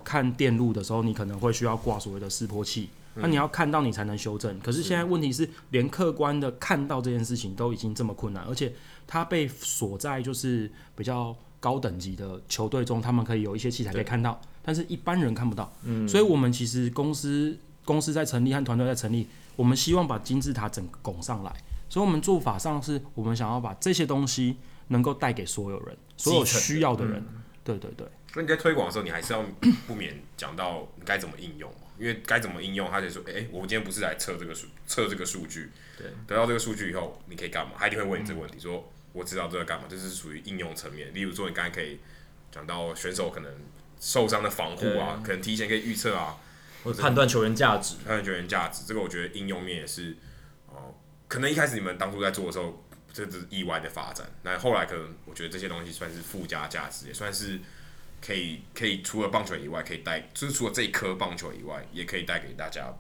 [0.08, 4.58] 看电路的时候，你可能会需要挂所谓的示波器，那、嗯、你要看到你才能修正。
[4.62, 8.74] 可是现在问题是，连客观的看到这件事情都已经这么困难，而且
[9.06, 15.70] 它被锁在就是比较高等级的球队中，他们可以有一些器材可以看到，但是一般人看不到。
[15.84, 21.54] 嗯，所以我们其实公司公司在成立和团队在成立，我们希望把金字塔整个拱上来。
[21.90, 24.56] 所以，我们做法上是我们想要把这些东西
[24.88, 27.20] 能够带给所有人，所有需要的人。
[27.20, 28.08] 嗯、对对对。
[28.32, 29.44] 所以你在推广的时候，你还是要
[29.86, 35.72] 不免讲到你该怎么应用，因为该怎么应用，他就说：“哎、欸，我今天不是来测这个数，测这个数据。
[35.98, 41.14] 对，得到这个数据以后，你可以干嘛？”他一定会问你这个问题，说：“我知道这个干嘛？”这是属于应用层面。
[41.14, 42.00] 例如说，你刚才可以
[42.52, 43.52] 讲到选手可能
[44.00, 46.38] 受伤的防护啊，可能提前可以预测啊，
[46.84, 48.84] 或者判断球员价值，判断球员价值。
[48.86, 50.16] 这个我觉得应用面也是
[50.68, 50.96] 哦、呃，
[51.28, 52.87] 可能一开始你们当初在做的时候，
[53.26, 54.30] 这是意外的发展。
[54.44, 57.60] 那后来可能我觉得这些东西算是附加价值，也算是。
[58.20, 62.92] 可以可以除了棒球以外，可以带就是除了这一颗棒球以外，也可以带给大家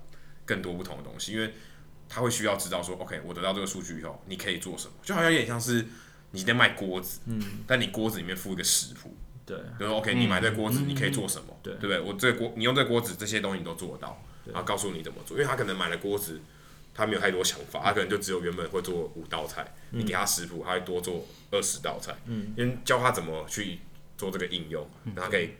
[0.46, 1.52] 更多不同的东西，因为
[2.08, 4.94] 他会需要知道说，OK，我得到这个数据以后，你可以做什么？
[5.02, 5.84] 就好像有点像是
[6.30, 11.60] 你在卖锅子，嗯，但你锅子里面附一个食谱，对，比如说 OK，你买这锅子你可以做什么？
[11.64, 12.00] 对，对不对？
[12.00, 16.40] 我这锅，你用这锅子，这些东西你都做得到，然后告诉你怎么做，因为他可能买了锅子，
[16.98, 23.80] 他没有太多想法，他可能就只有原本会做五道菜，你给他食谱，他会多做二十道菜，嗯，因为教他怎么去。
[24.18, 24.84] 做这个应用，
[25.16, 25.52] 让他可以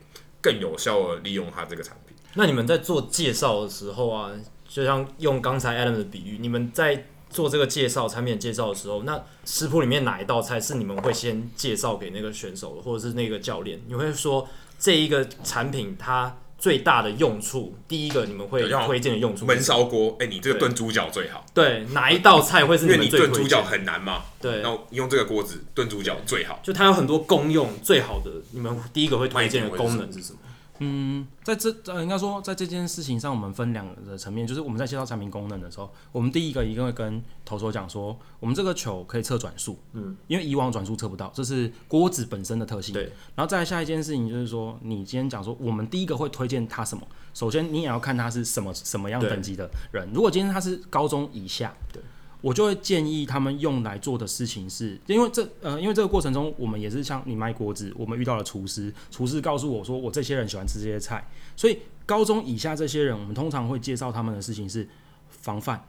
[0.42, 2.16] 更有效的利用他这个产品。
[2.34, 4.32] 那你们在做介绍的时候啊，
[4.68, 13.80] 就像用刚才 Adam 的比喻，你们在做这个介绍产品介绍的时候，那食谱里面哪一道菜是你们会先介绍给那个选手的，或者是那个教练？
[13.86, 20.16] 你会说这一个产品它最大的用处，第一个你们会推荐的用处，焖烧锅。
[20.18, 21.46] 哎、欸，你这个炖猪脚最好。
[21.54, 23.20] 对，哪一道菜会是你们最推荐？
[23.20, 24.24] 因为你炖猪脚很难嘛。
[24.40, 26.58] 对，然后用这个锅子炖猪脚最好。
[26.62, 30.38] 就它有很多功用，最好的，你们第一个会推荐的功能是什么？
[30.80, 42.92] 嗯，在这呃，应该说在这件事情上，我们分两个层面，就是我们在介绍产品功能的时候，我们第一个一定会跟投手讲说，我们这个球可以测转速，嗯，因为以往转速测不到，这是锅子本身的特性。
[42.92, 47.06] 对，然后再下一件事情就是说，你今天讲说，我们第一个会推荐他什么？
[47.34, 52.02] 首先你也要看他是什么什么样等级的人，如果今天他是高中以下，对，
[52.40, 64.88] 我就会建议他们用来做的事情是，因为这呃，因为这个过程中，我们也是像你卖锅子，我们遇到了厨师，厨师告诉我说，我这些人喜欢吃这些菜，所以高中以下这些人，我们通常会介绍他们的事情是
[65.28, 65.84] 防范，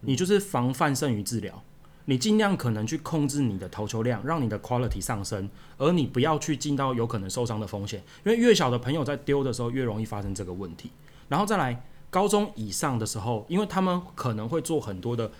[0.00, 1.62] 你就是防范胜于治疗，
[2.06, 10.90] 你尽量可能去控制你的投球量，让你的 quality 上升，而你不要去进到有可能受伤的风险，因为越小的朋友在丢的时候越容易发生这个问题，
[11.28, 15.30] 然后再来高中以上的时候，因为他们可能会做很多的。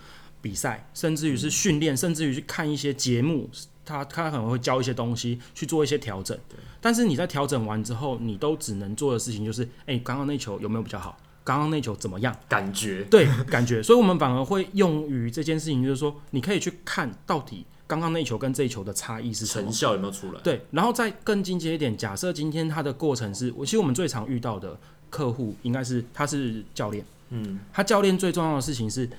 [0.43, 3.49] 比赛，甚至于是训练，甚至于去看一些节目，
[3.85, 6.37] 他他可能会教一些东西，去做一些调整。
[6.81, 11.17] 但是你在调整完之后，你都只能做的事情就是，哎、欸，刚刚那球有没有比较好？
[11.45, 12.35] 刚刚那球怎么样？
[12.49, 13.81] 感觉对，感觉。
[13.81, 20.41] 所以我们反而会用于这件事情，就是说，你可以去看到底刚刚那球跟这一球的差异是什么，成效有没有出来？
[20.41, 24.77] 对，然后再更进阶一点，假设今天他的过程是，我其实我们最常遇到的
[25.09, 29.09] 客户应该是他是教练，嗯，他教练最重要的事情是。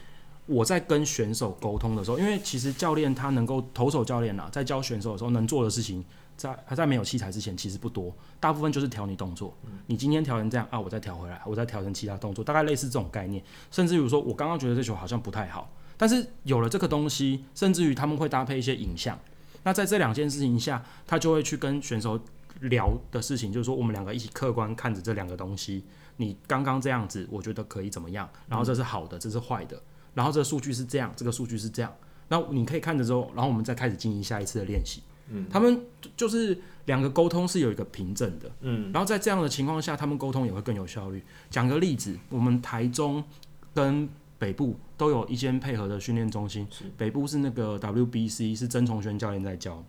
[0.46, 6.04] 我在跟选手沟通的时候，因为其实教练他能够投手教练啊，在教选手的时候能做的事情，
[6.36, 9.56] 在还在没有器材之前其实不多，大部分就是调你动作。
[9.86, 13.42] 你今天调成这样啊，我再调回来，我再调成其他动作，大概类似这种概念。
[13.70, 19.18] 甚至于说我刚刚觉得这球好像不太好，但是有了这个东西，甚至于他们会搭配一些影像。
[19.62, 22.20] 那在这两件事情下，他就会去跟选手
[22.60, 25.82] 聊的事情，就是说我们两个一起客观看着这两个东西，
[26.18, 28.28] 你刚刚这样子，我觉得可以怎么样？
[28.46, 29.82] 然后这是好的，这是坏的。
[30.14, 31.92] 然后这个数据是这样，这个数据是这样，
[32.28, 35.02] 那你可以看着之后，然后我们再开始进行下一次的练习。
[35.28, 38.50] 嗯，他们就是两个沟通是有一个凭证的。
[38.60, 41.22] 嗯，然后在这样的情况下，他们沟通也会更有效率。
[41.48, 43.24] 讲个例子，我们台中
[43.72, 49.82] 跟北部都有一间配合的训练中心，北部是那个 WBC，是曾崇轩教练在教；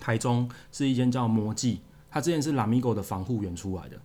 [0.00, 3.96] 台中是一间叫魔技，他之前是 Lamigo 的防护员出来的。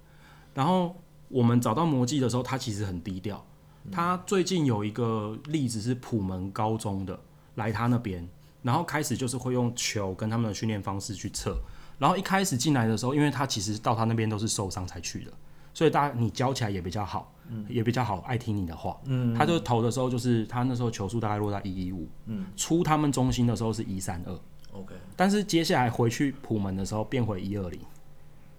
[0.53, 0.95] 然后
[1.29, 3.43] 我们找到魔技的时候，他其实很低调。
[3.91, 7.19] 他最近有一个例子是普门高中的
[7.55, 8.27] 来他那边，
[8.61, 11.57] 然后开始就是会用球跟他们的训练方式去测，
[11.97, 15.31] 然后一开始进来的时候，因为他其实到他那边都是受伤才去的，
[15.73, 24.39] 所以大家你教起来也比较好，嗯，也比较好，爱听你的话，嗯，他就投的时候就是他那时候球速大概落在一一五，嗯，出他们中心的时候是一三二
[24.71, 27.79] ，OK，但是接下来回去普门的时候变回一二零，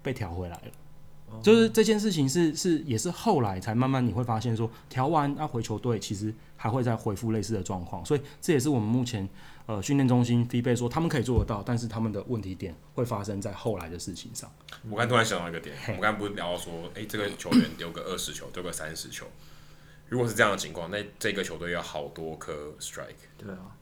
[0.01, 0.71] 被调回来了。
[1.41, 9.27] 就是这件事情是是也是后来才慢慢你会发现说调完要回球队，其实还会再回复类似的状况，所以这也是我们目前
[9.65, 14.51] 呃训练中心 feedback 说他们可以做得到，但是他们的问题点会发生在后来的事情上。
[14.89, 19.25] 我刚突然想到一个点，我刚刚不是聊到说，诶、欸，这个球员丢个二十球，丢个三十球，
[20.09, 23.27] 如果是这样的情况，那这个球队要好多颗 strike。
[23.37, 23.75] 对啊，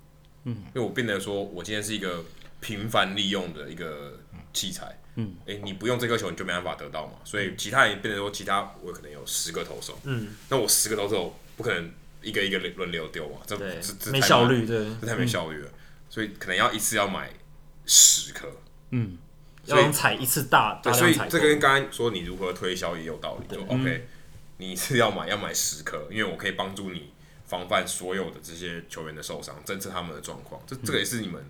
[0.44, 2.24] 嗯，因为我变得说我今天是一个
[2.60, 4.20] 频繁利用的一个
[4.54, 4.98] 器材。
[5.09, 5.09] 嗯，
[5.46, 7.14] 诶、欸，你不用这颗球，你就没办法得到嘛。
[7.24, 15.70] 所以其他人变成说，其他我可能有十个投手，嗯，那我十个投手不可能一个一个轮流丢嘛，这这这没效率，对，这太没效率了。
[15.70, 15.74] 嗯、
[16.10, 17.32] 所以可能要一次要买
[17.86, 18.48] 十颗，
[18.92, 19.18] 嗯，
[19.66, 24.08] 所以要采一次大，对，所以这个跟刚才说你如何推销也有道理，就 OK，、嗯、
[24.58, 27.12] 你是要买要买十颗，因为我可以帮助你
[27.48, 31.44] 防范所有的这些球员的受伤，侦测他们的状况，这这个也是你们。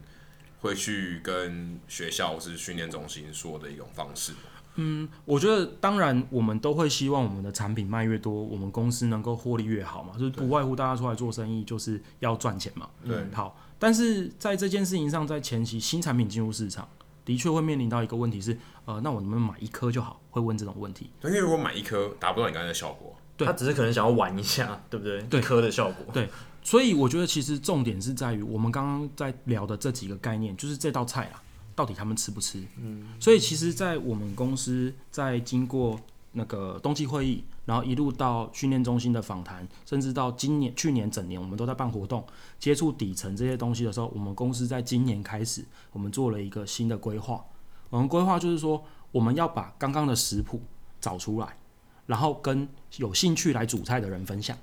[0.62, 4.34] 会去跟学校或是训练中心说的一种方式。
[4.76, 12.88] 嗯，我觉得当然我们都会希望我们的产品卖越多，我们公司能够获利越好嘛，就是不外乎大家出来做生意就是要赚钱嘛。
[13.06, 16.88] 对，好，但是在这件事情上，在前期新产品进入市场，
[17.26, 20.22] 的确会面临到一个问题是，呃，那我能不能买一颗就好？
[20.30, 21.10] 会问这种问题。
[21.24, 25.22] 因为如果买一颗达不到你刚才的效果，对，他只是可能想要玩一下，对不对？
[25.24, 26.30] 对，颗的效果，对。
[26.62, 31.42] 所以我觉得其实重点是在于我们刚刚在聊的这几个概念，就是这道菜啊，
[31.76, 32.64] 到底他们吃不吃？
[32.78, 36.00] 嗯，所以其实，在我们公司在经过
[36.34, 42.24] 那个冬季会议，然后一路到训练中心的访谈，甚至到今年、去年整年，我们都在办活动，
[42.60, 47.44] 接触底层这些东西的时候，我们公司在今年开始，我们做了一个新的规划。
[47.90, 50.62] 我们规划就是说，我们要把刚刚的食谱
[51.02, 51.58] 找出来，
[52.06, 52.68] 然后跟
[52.98, 54.56] 有兴趣来煮菜的人分享。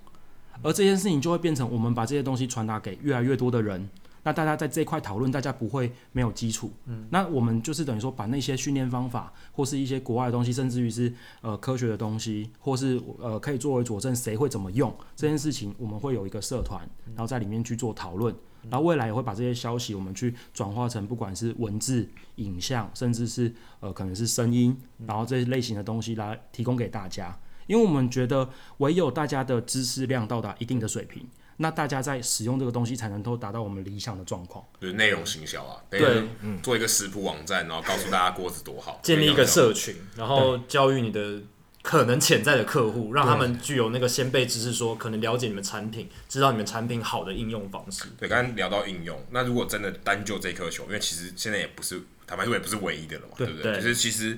[0.62, 3.88] 而这件事情就会变成，我们把这些东西传达给越来越多的人，
[4.22, 6.72] 那大家在这一块讨论，大家不会没有基础。
[6.86, 16.80] 嗯，那我们就是等于说，把那些训练方法，或是一些国外的东西，甚至于是呃科学的东西，或是呃可以作为佐证，谁会怎么用这件事情，我们会有一个社团，
[17.14, 18.34] 然后在里面去做讨论，
[18.68, 27.38] 然后未来也会把这些消息，我们去转化成不管是文字、影像，甚至是呃可能是声音，然后这些类型的东西来提供给大家。
[27.66, 28.48] 因为我们觉得，
[28.78, 31.26] 唯有大家的知识量到达一定的水平，
[31.58, 34.64] 那大家在使用这个东西才能够达到我们理想的状况。
[34.80, 36.22] 就是内容行销啊，对，
[36.62, 41.40] 做一个食谱网站，然后告诉大家锅子多好，建立一个社群，然后教育你的
[41.82, 48.04] 可能潜在的客户，让他们具有那个先备知识说，说可能了解你们产品，知道你们产品好的应用方式。
[48.18, 53.76] 对，刚刚聊到应用，那如果真的单就这颗球，因为其实现在也不是坦白说也不是唯一的了嘛，对，对不对？
[53.76, 54.36] 就是其实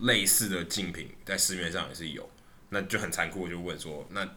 [0.00, 2.28] 类似的竞品在市面上也是有，
[2.72, 4.28] 那就很残酷，就问说，那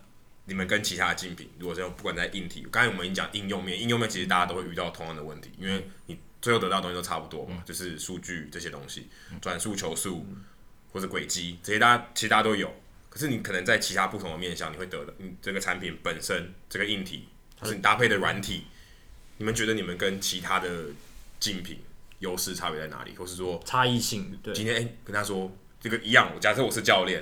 [0.45, 9.07] 你们跟其他的竞品，如果说不管在硬体，刚才我们已经讲应用面，应用面其实大家都会遇到同样的问题，因为你最后得到的东西都差不多嘛，嗯、就是数据这些东西，
[9.41, 10.25] 转速、球速。
[10.29, 10.43] 嗯
[10.95, 12.73] 或者轨迹这些，大家其实大家都有，
[13.09, 17.27] 可是你可能在其他不同的面向，你会得到你这个产品本身这个硬体，
[17.59, 18.63] 或是你搭配的软体，
[19.35, 20.85] 你们觉得你们跟其他的
[21.37, 21.81] 竞品
[22.19, 23.13] 优势差别在哪里？
[23.17, 24.39] 或是说差异性？
[24.41, 27.21] 对，今天哎、欸、跟他说这个一样，假设我是教练，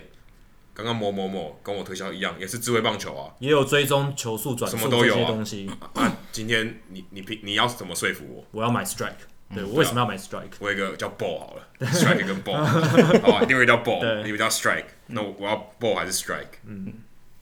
[0.74, 5.70] 刚刚某某某跟我推销一样，也是智慧棒球啊，也有追踪球速转速什么都有东西。
[5.94, 8.46] 啊，今天你你你你要怎么说服我？
[8.60, 9.14] 我要买 Strike。
[9.54, 10.50] 对，我为什么要买 Strike？
[10.58, 12.58] 我有一个叫 Ball 好了，Strike 跟 Ball，
[13.22, 14.86] 好，另外一个叫 Ball，另一个叫 Strike。
[15.08, 16.58] 那我我要 Ball 还是 Strike？
[16.66, 16.92] 嗯，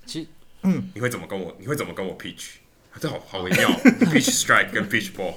[0.05, 0.23] 其
[0.63, 1.55] 实，你会怎么跟我？
[1.57, 2.55] 你会怎么跟我 pitch？
[2.99, 3.69] 这好好微妙，
[4.11, 5.33] pitch Strike 跟 pitch Ball。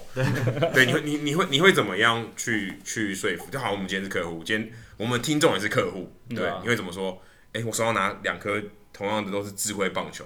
[0.72, 3.46] 对，你会你你会你会怎么样去去说服？
[3.52, 7.22] 就好像我们今天是客户，今天我们听众也是客户，对，你会怎么说？
[7.54, 8.62] 哎，我手上拿两颗
[8.92, 10.24] 同样的都是智慧棒球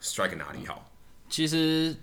[0.00, 0.90] ，Strike 哪里好？
[1.28, 1.96] 其实。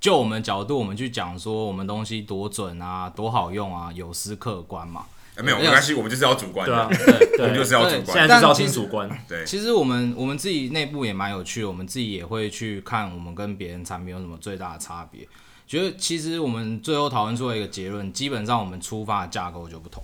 [0.00, 5.06] 就我们角度，我们去讲说我们东西多准啊，多好用啊，有失客观嘛？
[5.36, 9.08] 欸、没有没关系，我们就是要主观的， 对啊，我们就是要主观，现在就是要听主观。
[9.26, 15.26] 对，其实我们我们自己内部也蛮有趣的，我们自己也会去看我们跟别人产品有什么最大的差别。
[15.66, 20.02] 觉得其实我们最后讨论出了一个结论，基本上我们出发的架构就不同，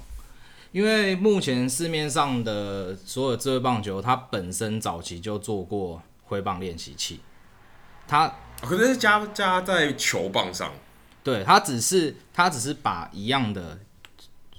[0.73, 7.21] 因为目前市面上的所有智慧棒球，它本身早期就做过挥棒练习器，
[8.07, 8.33] 它。
[8.63, 10.71] 可是加加在球棒上，
[11.25, 13.79] 对，它只是它只是把一样的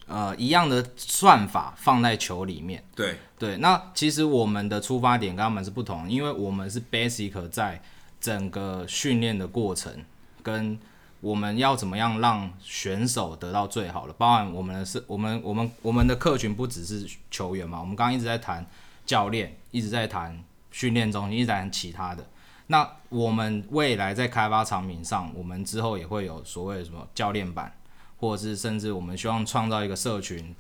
[0.08, 3.58] 呃一样的算法放在球里面，对对。
[3.58, 7.80] 那其实我们的出发点跟他们是不同，因为我们是 basic 在
[8.20, 10.04] 整个训练的过程
[10.42, 10.80] 跟
[11.22, 18.66] 我们要怎么样让选手得到最好的，包含我们的是，我们我们我们的客群不只是球员嘛，我们刚刚一直在谈
[19.06, 22.26] 教练，一直在谈训练中心，一直在谈其他的。
[22.68, 27.72] 那我们未来在开发产品上，我们之后也会有所谓的什么教练版，
[28.18, 30.56] 或者是甚至我们希望创造一个社群。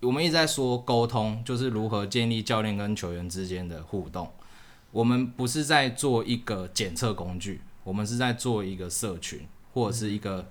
[0.00, 4.30] 我们一直在说沟通，就是如何建立教练跟球员之间的互动。
[4.92, 9.40] 我们不是在做一个检测工具，我们是在做一个社群，
[9.72, 10.50] 或者是一个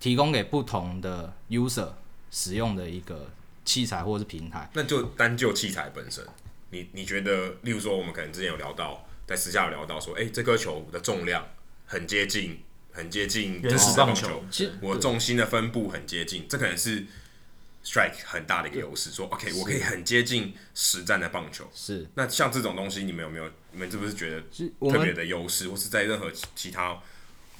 [0.00, 1.90] 提供给不同的 user
[2.30, 3.30] 使用的一个
[3.64, 4.70] 器材或者是平台。
[4.74, 6.24] 那就单就器材本身，
[6.70, 9.04] 你你觉得，例如说我们可能之前有聊到。
[9.28, 11.46] 在私下有聊到说，哎、欸，这颗球的重量
[11.84, 14.42] 很接近，很接近原始棒球。
[14.50, 17.04] 其实我重心的分布很接近，这可能是
[17.84, 19.10] strike 很大的一个优势。
[19.10, 21.70] 说，OK，我可以很接近实战的棒球。
[21.74, 22.08] 是。
[22.14, 23.50] 那像这种东西，你们有没有？
[23.72, 24.40] 你们是不是觉得
[24.90, 26.98] 特别的优势，或是在任何其他，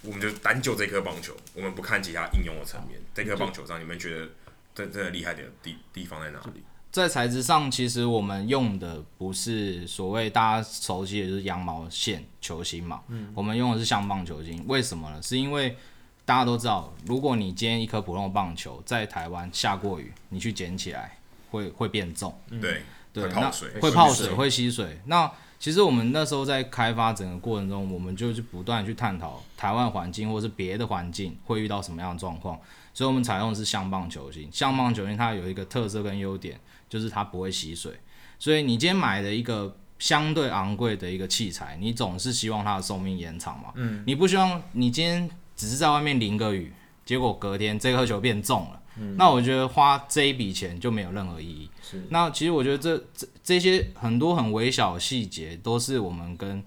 [0.03, 4.29] 我们就单就这颗棒球，我们不看其他应用的层面，这颗棒球上，你们觉得
[4.75, 6.63] 真真的厉害的地地方在哪里？
[6.91, 13.03] 在材质上，其实我们用的不是所谓大家熟悉的，就是羊毛线球芯嘛。
[13.09, 14.65] 嗯，我们用的是橡棒球芯。
[14.67, 15.21] 为什么呢？
[15.21, 15.77] 是因为
[16.25, 21.19] 大家都知道，如果你今天一颗普通的棒球在台湾下过雨，你去捡起来
[21.51, 22.37] 会会变重。
[22.61, 22.83] 对，
[23.15, 25.01] 会泡水，会泡水，会吸水。
[25.07, 32.59] 那其实我们那时候在开发整个过程中，我们就是不断去探讨台湾环境或是别的环境会遇到什么样的状况，
[32.95, 34.49] 所以我们采用的是橡棒球芯。
[34.53, 36.59] 橡棒球芯它有一个特色跟优点。
[36.91, 37.93] 就是它不会吸水，
[38.39, 43.69] 所以你今天买的一个相对昂贵的一个器材，你总是希望它的寿命延长嘛。
[43.75, 44.03] 嗯。
[44.07, 46.73] 你不希望你今天只是在外面淋个雨，
[47.05, 48.81] 结果隔天这颗球变重了。
[48.99, 49.17] 嗯。
[49.17, 51.71] 那我觉得花这一笔钱就没有任何意义。
[51.83, 52.07] 是。
[52.11, 56.63] 那其实我觉得这这这些很多很微小的细节，都是我们跟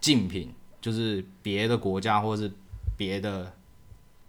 [0.00, 2.50] 竞品，就是别的国家或是
[2.96, 3.52] 别的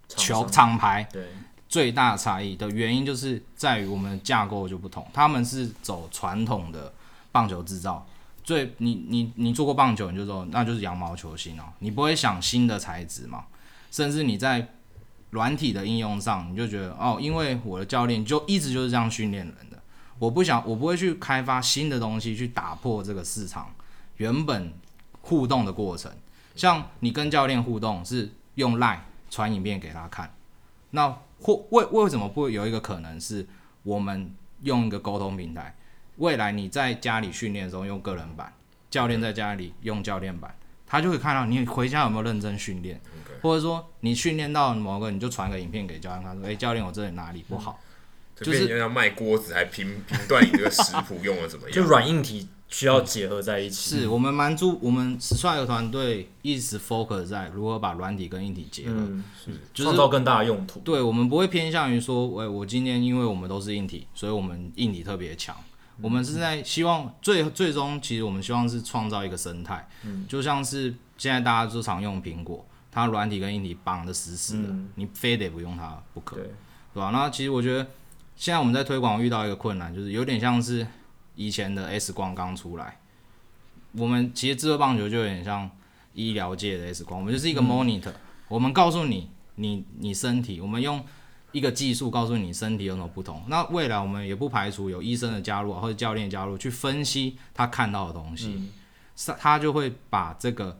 [0.08, 1.08] 球厂牌。
[1.12, 1.24] 对。
[1.66, 6.92] 最大差异的原因就是在于我们的架构就不同，他们是走传统的
[7.32, 8.06] 棒球制造，
[8.44, 13.46] 最你你你做过棒球，你就说那就是羊毛球星哦，你不会想新的材质嘛，
[13.90, 14.72] 甚至你在
[15.34, 19.78] 软体的应用上，你就觉得哦，因为我的教练就一直就是这样训练人的，
[20.18, 23.74] 我不想我不会去开发新的东西去打破这个市场
[24.16, 24.72] 原本
[25.20, 26.10] 互动的过程，
[26.54, 30.32] 像你跟教练互动是用赖传影片给他看，
[30.92, 31.14] 那。
[31.40, 33.46] 或为为什么不会有一个可能是，
[33.82, 35.76] 我们用一个沟通平台，
[36.16, 38.50] 未来你在家里训练的时候用个人版，
[38.88, 40.56] 教练在家里用教练版，
[40.86, 43.42] 他就会看到你回家有没有认真训练，Okay.
[43.42, 47.80] 或者说你训练到某个，你就传个影片给教练，他说：“哎、欸，教练，我这里哪里不好？”
[48.38, 51.74] 嗯、就是要卖锅子，还评 评断你这个食谱用的怎么样？
[51.74, 54.00] 就软硬体需要结合在一起。
[54.00, 59.24] 是我们蛮注，我们 Strike 团队一直 focus 在如何把软体跟硬体结合，嗯，
[59.72, 60.80] 就是创造更大的用途。
[60.80, 65.56] 对，我们不会偏向于说，喂，我今天因为我们都是硬体，所以我们硬体特别强。
[66.02, 76.44] 我们是在希望最最终，其实我们希望是创造一个生态，嗯，就像是现在大家都常用苹果，它软体跟硬体绑的死死的，嗯、你非得不用它不可，对，
[76.94, 77.10] 对吧？
[77.10, 77.86] 那其实我觉得
[78.36, 80.86] 现在我们在推广遇到一个困难，就是有点像是
[81.36, 82.98] 以前的 S 光刚出来，
[83.92, 85.70] 我们其实智慧棒球就有点像
[86.12, 88.14] 医疗界的 S 光，我们就是一个 monitor，、嗯、
[88.48, 91.04] 我们告诉你，你你身体，我们用。
[91.54, 98.60] 一个技术告诉你身体有什么不同，那未来我们也不排除有医生的加入或者教练加入去分析他看到的东西，
[99.24, 100.76] 他、嗯、他就会把这个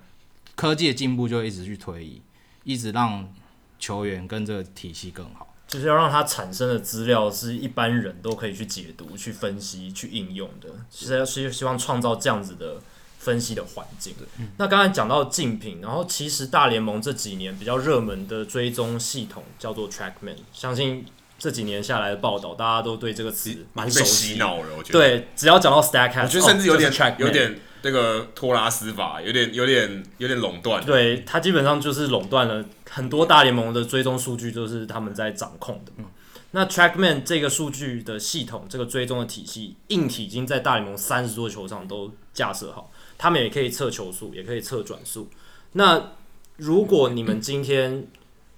[0.56, 2.20] 科技的进步就一直去推移，
[2.64, 3.32] 一直让
[3.78, 12.80] 球员跟这个体系更好，就是要让它产生的资料是一般人都可以去解读、去分析、去应用的，其实是希望创造这样子的。
[13.24, 14.14] 分析的环境。
[14.58, 21.06] 那刚才讲到竞品，然后其实大联盟这几年比较热门的追踪系统叫做 TrackMan，相信
[21.38, 24.34] 这几年下来的报道，大家都对这个词蛮熟悉。
[24.34, 24.98] 洗脑了，我觉得。
[24.98, 30.84] 对，只要讲到 Statcast，我觉得甚至有点、哦、有点那个托拉斯法，有点有点有点垄断。
[30.84, 35.92] 对，它基本上就是垄断了很多大联盟的追踪数据，都是他们在掌控的。
[35.96, 36.04] 嗯、
[36.52, 42.90] 那 TrackMan 这个数据的系统，这个追踪的体系，硬体已经在大联盟三十多球场都架设好。
[43.18, 45.28] 他们也可以测球速，也可以测转速。
[45.72, 46.12] 那
[46.56, 48.06] 如果你们今天，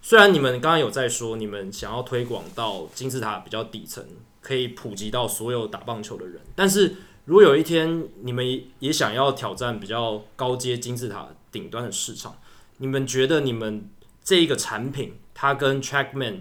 [0.02, 4.04] 虽然你们刚刚有在说，你们想要推广到金字塔比较底层，
[4.40, 12.36] 可以普及到所有打棒球的人，但是如果有一天你们也想要挑战比较高阶金字塔顶端的市场，
[12.76, 13.88] 你们觉得你们
[14.22, 16.40] 这一个产品它跟 TrackMan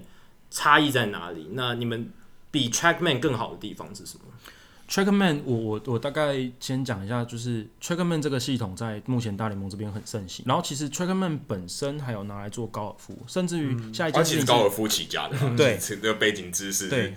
[0.51, 1.49] 差异在哪里？
[1.53, 2.11] 那你们
[2.51, 4.25] 比 TrackMan 更好的地方是什么
[4.87, 10.45] ？TrackMan，我我我大概先讲一下，就是 TrackMan 这个系统在目前大联盟这边很盛行。
[10.47, 17.15] 然后其实 TrackMan 本身还有拿来做高尔夫，甚至于下一件事情，其实高尔夫起家的， 对，这个背景知识，对，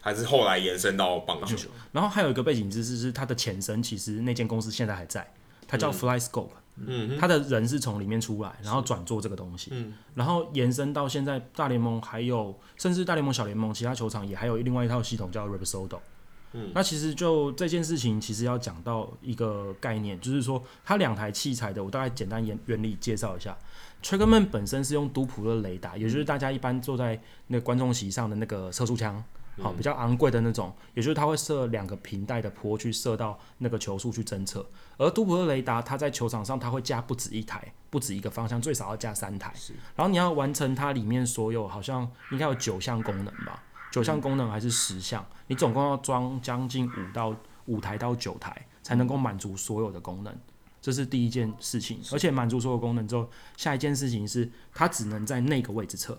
[0.00, 1.56] 还是后来延伸到棒球。
[1.92, 5.30] 然后还有一个背景知识是它的前身，其实那间公司现在还在，
[5.68, 15.98] 它叫 FlyScope，嗯，它的人是从里面出来，然后转做这个东西，嗯，然后延伸到现在大联盟还有，甚至大联盟小联盟其他球场也还有另外一套系统叫 Rapsodo。
[16.52, 23.56] 嗯，那其实就这件事情，其实要讲到一个概念，就是说它两台器材的，我大概简单原原理介绍一下。
[24.02, 29.22] TrackMan 本身是用杜普勒雷达，也就是大家一般坐在那个观众席上的那个测速枪，
[29.60, 34.66] 好，比较昂贵的那种，也就是它会设两个平带的坡去射到那个球速去侦测。
[34.96, 39.52] 而杜普勒雷达它在球场上它会加不止一台，不止一个方向，最少要加三台。
[39.94, 43.62] 然后你要完成它里面所有好像应该有九项功能吧。
[43.90, 45.24] 九项功能还是十项？
[45.48, 47.34] 你总共要装将近五到
[47.66, 50.34] 五台到九台，才能够满足所有的功能。
[50.80, 52.00] 这是第一件事情。
[52.12, 56.18] 而且满足所有功能之后，下一件事情是它只能在那个位置测，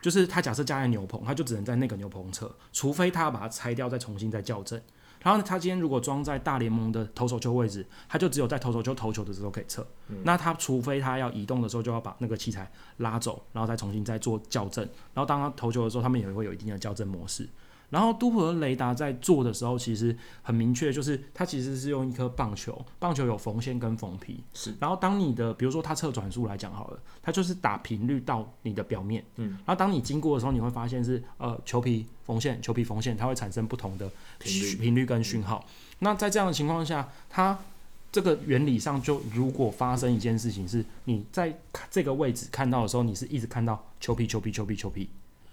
[0.00, 4.80] 就是它假设加在牛棚，它就只能在那个牛棚测，除非它要把它拆掉再重新再校正。
[5.22, 9.86] 然后呢他今天如果装在大联盟的投手球位置，他就只有在投手球投球的时候可以测。
[10.08, 14.84] 嗯、那他除非他要移动的时候，就要把那个器材拉走，然后再重新再做校正。
[15.14, 17.48] 然后当他投球的时候，他们也会有一定的校正模式。
[17.90, 24.42] 然后都普勒雷达在做的时候，其实很明确，就是它其实是用一颗棒球，棒球有缝线跟缝皮。
[24.54, 24.74] 是。
[24.78, 29.24] 然后当你的，比如说它测转速来讲好了，它就是打频率到你的表面。
[29.36, 29.50] 嗯。
[29.66, 35.64] 然后当你经过的时候，你会发现是呃球皮缝线，球皮缝线，它会产生不同的频率频率跟讯号。
[35.68, 37.58] 嗯、那在这样的情况下，它
[38.12, 41.58] 这个原理上就如果发生一件事情是，你在
[41.90, 45.10] 这个位置看到的时候，你是一直看到球皮球皮球皮球皮，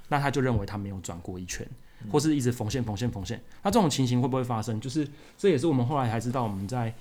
[0.07, 1.67] 那他就认为它没有转过一圈。
[2.11, 4.79] 或是一直缝线缝线缝线，那这种情形会不会发生？
[4.79, 6.93] 就是这也是我们后来才知道，我们在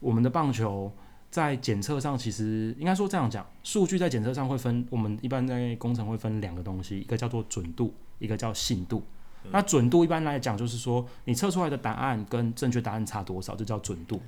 [0.00, 0.90] 我们的棒球
[1.30, 9.02] 在检测上，其实应该说这样讲，数据在检测上会分，我们一般在工程会分两个东西，一个叫做准度，一个叫信度。
[9.50, 14.18] 那准度一般来讲就是说，你测出来的答案跟正确答案差多少，就叫准度。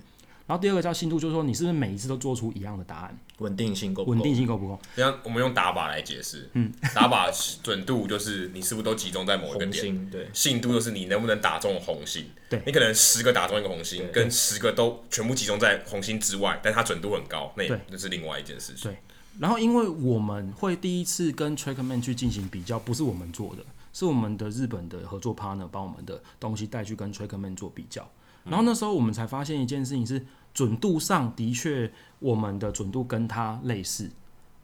[0.46, 4.14] 然后第二个叫信度，就是说你是不是每一次都做出一样的答案，稳定性够不够？
[4.14, 4.78] 稳定性够不够？
[4.94, 7.32] 这样我们用打靶来解释，嗯，打靶
[7.62, 18.88] 准度就是你是不是都集中在某一个点，对，信度就是你能不能打中红心，对，你可能十个打中一个红心，跟十个都全部集中在红心之外，但它准度很高，那也那是另外一件事情。
[18.88, 18.96] 对，
[19.40, 28.08] 然后因为我们会第一次跟 TrackMan 去进行比较，不是我们做的，是我们的日本的合作 partner 把我们的东西带去跟 TrackMan 做比较，
[28.46, 30.24] 然后那时候我们才发现一件事情是。
[30.56, 34.10] 准度上的确，我们的准度跟它类似，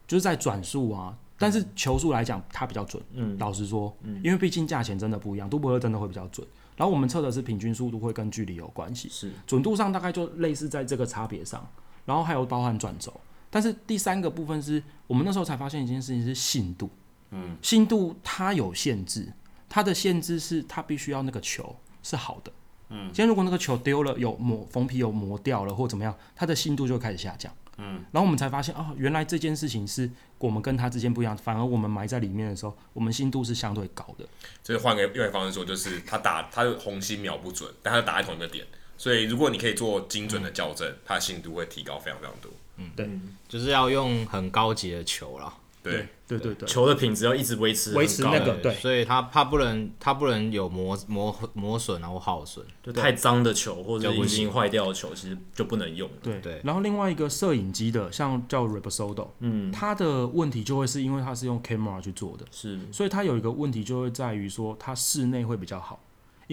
[0.07, 3.03] 就是在转速啊，但是球速来讲，它比较准。
[3.13, 6.47] 嗯，老实说，嗯，因为毕竟价钱真的不一样，杜伯特真的会比较准。
[6.75, 11.63] 然后我们测的是平均速度会跟距离有关系，是准度上大概就类似在这个差别上，
[12.05, 13.13] 然后还有包含转轴。
[13.51, 16.89] 但是第三个部分是我们那时候才发现一件事情是信度，
[17.29, 19.31] 嗯，信度它有限制，
[19.69, 22.51] 它的限制是它必须要那个球是好的，
[22.89, 34.25] 嗯，今天如果那个球丢了有磨缝皮有磨掉了或怎么样，它的信度就开始下降，嗯，然后我们才发现哦，原来这件事情是我们跟他之间不一样，反而我们埋在里面的时候，我们信度是相对高的。
[34.63, 38.65] 所以换个另外方式说，就是他打他的红心瞄不准，但他打在同一个点，
[38.97, 42.51] 所以如果你可以做精准的校正，他的信度会提高非常非常多。
[42.77, 43.09] 嗯，对，
[43.47, 45.53] 就是要用很高级的球了。
[45.83, 56.09] 对，对，对，对，球的品质要一直维持维持那个，对，所以它它不能它不能有磨磨磨损然后耗损，就太脏的球或者已经坏掉的球，其实就不能用。
[56.21, 56.61] 对对。
[56.63, 65.99] 然后另外一个摄影机的，像叫 Reposodo，嗯，它的问题就会是因为它是用 camera 去做的，是，所以它有一个问题就会在于说，它室内会比较好。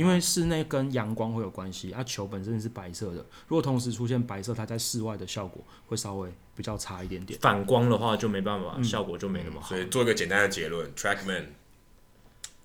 [0.00, 3.16] 因为室内跟阳光会有关系，它、啊、球本身是白色的，
[3.48, 7.38] 如果同时出现白色，它在室外的效果会稍微比较差一点点。
[7.38, 9.68] 反光的话就没办法，嗯、效果就没那么好。
[9.68, 11.44] 所以做一个简单的结论，TrackMan，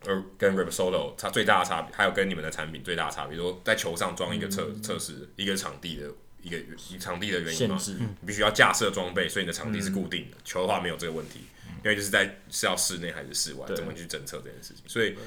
[0.06, 6.10] 呃，跟 Reposodo 它最大的差别，还有跟你们的产品最大的差别，比如说在球上装一个测测试，一个场地的
[6.42, 6.58] 一个
[6.98, 7.78] 场地的原因嘛，
[8.22, 10.38] 你必须要架设装备，所以你的场地是固定的。
[10.38, 11.42] 嗯、球的话没有这个问题，
[11.84, 15.18] 因为就是在是要室内还是室外，怎么去侦测这件事情，所以。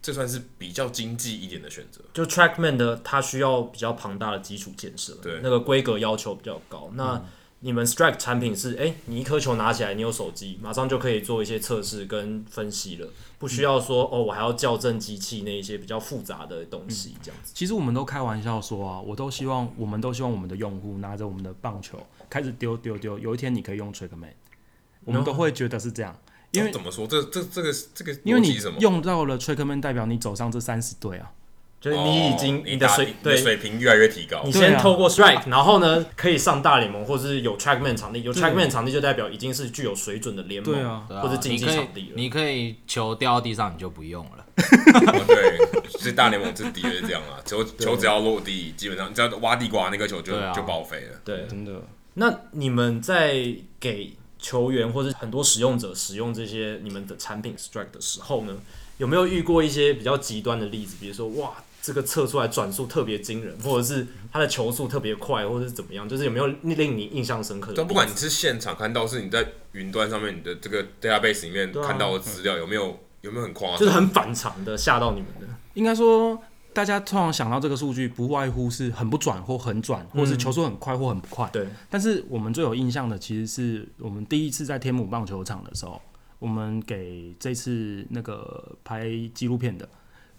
[0.00, 2.00] 这算是比较经济一点的选择。
[2.12, 6.90] 就 TrackMan 的，它需要比较庞大的基础建设，对，那个规格要求比较高。
[6.94, 7.22] 那
[7.60, 13.08] 你们 Strike 产品是，哎，你一颗球拿起来，你有手机，马上就可以做一些测试跟分析了，
[13.40, 17.52] 不需要说哦，我还要校正机器那一些比较复杂的东西，这样子。
[17.52, 21.98] 其实我们都开玩笑说啊，我都希望，我们都希望我们的用户拿着我们的棒球
[22.30, 24.34] 开始丢丢丢，有一天你可以用 TrackMan，
[25.04, 26.16] 我们都会觉得是这样。
[26.52, 31.30] 因为怎么说，这这这个这个，因为你用到了 TrackMan，代表你走上这三十队啊，
[31.80, 33.36] 就是你已经你的水对。
[33.36, 34.42] 水平越来越提高。
[34.44, 42.12] 你先透过 Strike，然后呢可以上大联盟，或者是有 TrackMan 场地，有 TrackMan 场地就代表已经是具有水准的联盟，对啊，或者竞技场地了。
[42.16, 44.46] 你可以球掉到地上，你就不用了。
[45.26, 51.20] 对，是大联盟这底是这样啊， 球球只要落地，基本上只要挖地瓜那个球就就报废了。
[51.24, 51.80] 对，真的。
[52.14, 58.56] 那你们在给球员或者很多使用者使用这些你们的产品 Strike 的时候呢，
[58.98, 60.96] 有没有遇过一些比较极端的例子？
[61.00, 66.08] 比如说，哇，这个测出来转速特别惊人，或者是他的球速特别快，或者是怎么样？
[66.08, 67.74] 就是有没有令你印象深刻的？
[67.76, 73.78] 但不管你是现场看到，是你在云端上面你的这个 database 里面看到的资料，有没有有没有很夸张？
[73.78, 75.46] 就是很反常的吓到你们的？
[75.74, 76.40] 应该说。
[76.74, 81.48] 大家通常想到这个数据，不外乎是很不转或很转，或是球速很快或很不快。
[81.52, 81.66] 对。
[81.90, 86.00] 但是我们最有印象的，其实是我们第一次在天母棒球场的时候，
[86.38, 89.88] 我们给这次那个拍纪录片的，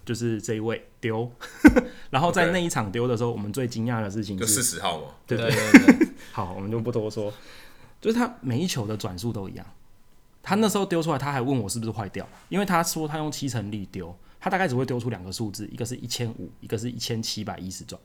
[0.05, 1.29] 就是这一位丢。
[2.09, 5.07] 然后在那一场丢的时候，我们最惊讶的事情是就四十号嘛。
[5.27, 6.09] 对对对对。
[6.31, 7.33] 好，我们就不多说。
[7.99, 9.65] 就是他每一球的转速都一样。
[10.41, 14.15] 他那时候丢出来，他还问我是不是坏掉，因为他说他用七成力丢。
[14.39, 17.99] 它大概只会丢出两个数字，一个是一千五，一个是一千七百一十转。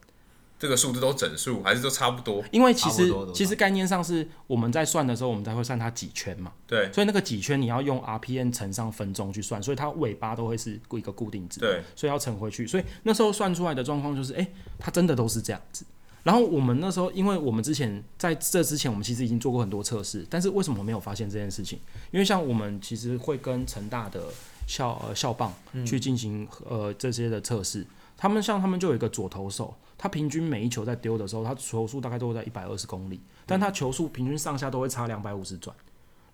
[0.57, 2.43] 这个数字都整数还是都差不多？
[2.51, 6.53] 因为其实其实概念上是我们在算的时候，我们才会算它几圈嘛。
[6.67, 6.91] 对。
[6.93, 11.59] 所以那个几圈你要用 RPM 乘上分钟去算，所以它尾巴都会是一个固定值。
[11.61, 11.83] 对。
[11.97, 15.85] 所以要乘回去，所以那时候算出来的状况就是，哎、欸，它真的都是这样子。
[16.23, 21.79] 然后我们那时候，因为我们之前在这之前，我们其实已经做过很多测试，但是为什么没有发现这件事情？
[22.13, 24.23] 因为像我们其实会跟成大的。
[24.67, 25.53] 校呃校棒
[25.87, 27.87] 去进行呃这些的测试，
[28.17, 35.75] 他们像他们就有一个左投手，他平均每一球在丢的时候，他球速大概都会在一百二十公里，但他球速平均上下都会差两百五十转。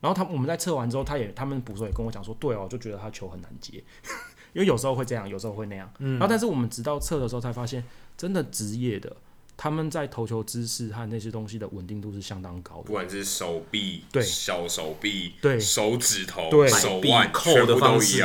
[0.00, 3.84] 然后他我们在测完之后，他也他们捕手也跟我讲说，对哦，就觉得他球很难接，
[4.54, 5.90] 因为有时候会这样，有时候会那样。
[5.98, 7.84] 然后但是我们直到测的时候才发现，
[8.16, 9.14] 真的职业的。
[9.62, 18.24] 他们在投球姿势和那些东西的稳定度是相当高的，不管是手臂、对小手臂、对手指头、对手腕扣的方式，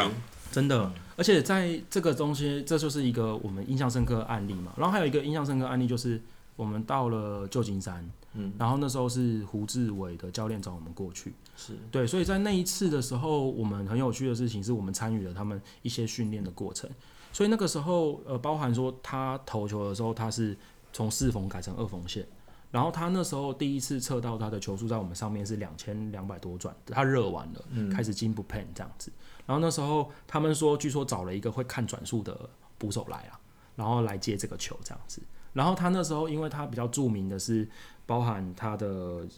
[0.50, 0.94] 真的。
[1.18, 4.72] 而且在这个东西，这就是一个我们印象深刻的案例嘛。
[4.78, 6.22] 然后还有一个印象深刻的案例就是，
[6.56, 12.08] 我们到了旧金山，嗯，然后那时候是胡志伟的教练找我们过去，是对。
[12.08, 16.90] 所以在那一次的时候，我们很有趣的事情是我们参与了他们一些训练的过程。
[17.34, 20.56] 所以那个时候，呃，包含说他投球的时候，他是。
[20.96, 22.26] 从四缝改成二缝线，
[22.72, 29.12] 然后他那时候第一次测到他的球速在我们上面是两千两百多转，他热完了，嗯、开始进步 pen 这样子。
[29.46, 33.38] 然后那时候他们说，据说找了一个会看转速的捕手来啊，
[33.76, 35.22] 然后来接这个球这样子。
[35.52, 37.68] 然后他那时候，因为他比较著名的是
[38.06, 38.88] 包含他的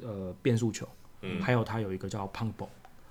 [0.03, 0.87] 呃变速球，
[1.23, 2.67] 嗯，还有他有一个叫 pump ball，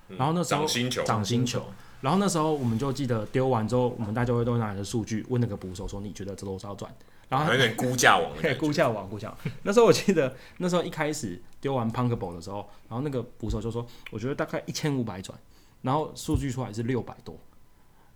[0.07, 1.64] 然后那时候掌心球，掌心球，
[2.01, 6.94] 然后那时候我们就记得丢完之后，我们大家会都拿着数据问那个捕手说：“你觉得这多少转？”
[7.28, 9.38] 然后有点估价王的感觉， 估价王，估价王。
[9.64, 15.36] 那时候我记得，那时候一开始丢完 Punkable 的时候，然后那个捕手就说：“我觉得大概一千五百转。”
[15.82, 17.36] 然后数据出来是六百多。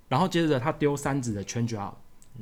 [0.09, 1.97] 然后接着他丢三指的 Change Up，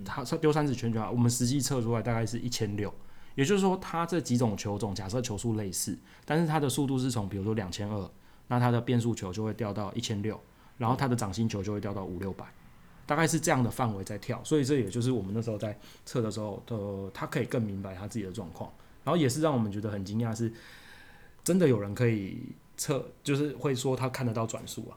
[0.05, 2.93] 他丢三指 Change Up，我们实际测出来大概是一千六。
[3.35, 8.11] 也就是说，他这几种球种，假设球速类似，但是它的速度是从比如说两千二，
[8.49, 10.41] 那它的变速球就会掉到一千六，
[10.77, 12.45] 然后它的掌心球就会掉到五六百。
[13.09, 18.71] 大概是这样的范围在跳，所以这也就是我们那时候在测的时候，呃，他可以更明白他自己的状况，
[19.03, 20.53] 然后也是让我们觉得很惊讶，是
[21.43, 22.37] 真的有人可以
[22.77, 24.93] 测，就是会说他看得到转速啊。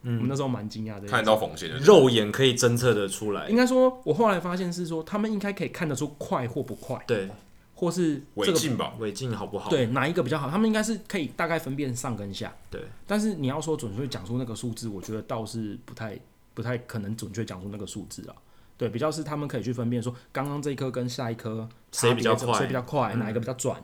[0.00, 3.50] 嗯，我们那时候蛮惊讶的，看得到缝线，肉眼可以侦测得出来。
[3.50, 7.28] 应该说，我后来发现是说，他们应该可以看得出快或不快，对，
[7.74, 9.68] 或是这个尾劲吧，尾劲好不好？
[9.68, 10.48] 对，哪一个比较好？
[10.48, 12.80] 他们应该是可以大概分辨上跟下，对。
[13.06, 16.18] 但是你要说准确讲出那个数字，我觉得倒是不太。
[16.54, 18.34] 不太可能准确讲出那个数字啊，
[18.76, 23.82] 对，比较是他们可以去分辨说，刚刚这一颗跟下一颗谁比较快，谁比较快，嗯、哪一个比较转，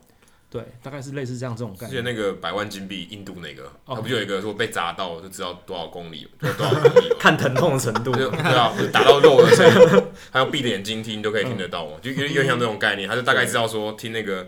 [0.50, 1.90] 对，大概是类似这样这种概念。
[1.90, 14.46] 之前那个百万金币，印度那个，他、哦、不就有一个说被砸到就知道多少公里， 多少公里，看疼痛的程度，对啊，打到肉的时候， 还有闭着眼睛听都可以听得到嘛，就有点像这种概念，他就大概知道说听那个。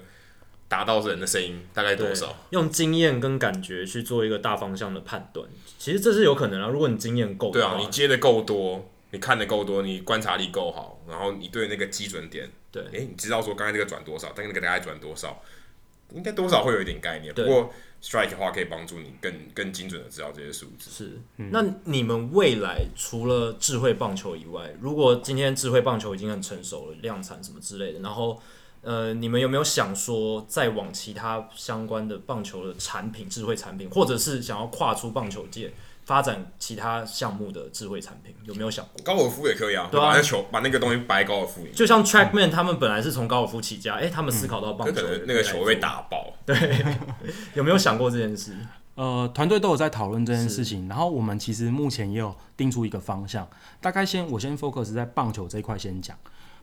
[0.70, 2.32] 达到人的声音大概多少？
[2.50, 5.44] 用经验跟感觉去做一个大方向的判断，
[5.80, 6.68] 其实这是有可能啊。
[6.68, 15.42] 如果你经验够，对啊，你接的够多，你看的够多，你观察力够好，然后你对那个基准点，对，哎、欸，你知道说刚才这个转多少，但那个大概转多少，
[16.14, 17.34] 应该多少会有一点概念。
[17.34, 20.88] 不过 Strike 的话可以帮助你更更精准的知道这些数字。
[20.88, 28.40] 是、嗯，那你们未来除了智慧棒球以外，如果今天智慧棒球已经很成熟了，量产什么之类的，然后。
[28.82, 35.70] 呃，你们有没有想说再往其他相关的棒球的产品、智慧产品，或者是想要跨出棒球界
[36.04, 38.34] 发展其他项目的智慧产品？
[38.44, 39.02] 有没有想过？
[39.04, 41.66] 高尔夫也可以啊，对啊，把那球把那个东西摆高尔夫。
[41.74, 46.32] 就像 Trackman 他们本来是从高尔夫起家，哎、他们思考到棒球，可能那个球会被打爆。
[46.46, 46.82] 对，
[47.52, 48.56] 有没有想过这件事？
[48.94, 53.46] 呃，团队都有在讨论这件事情，然后我们其实目前也有定出一个方向，
[53.78, 56.16] 大概先我先 focus 在棒球这一块先讲。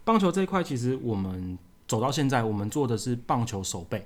[0.03, 1.59] 棒球这一块其实我们。
[1.87, 4.05] 走到现在，我们做的是棒球手背。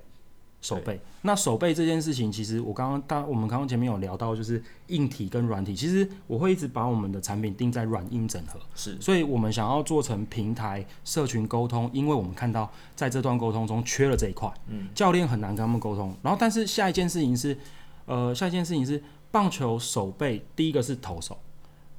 [0.61, 1.01] 手背。
[1.23, 5.75] 那手背这件事情，其实我刚刚大我们刚刚前面有聊到，就是硬体跟软体。
[5.75, 8.95] 其实我会一直把我们的产品定在软硬整合，是。
[9.01, 16.15] 所以我们想要做成平台社群沟通，因为我们看到在这段沟通中缺了这一块，嗯，教练很难跟他们沟通。
[16.21, 17.57] 然后，但是下一件事情是，
[18.05, 19.01] 呃，下一件事情是
[19.31, 21.35] 棒球手背，第一个是投手，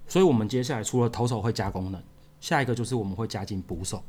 [0.06, 2.00] 所以我们接下来除了投手会加功能，
[2.40, 4.00] 下一个就是我们会加进捕手。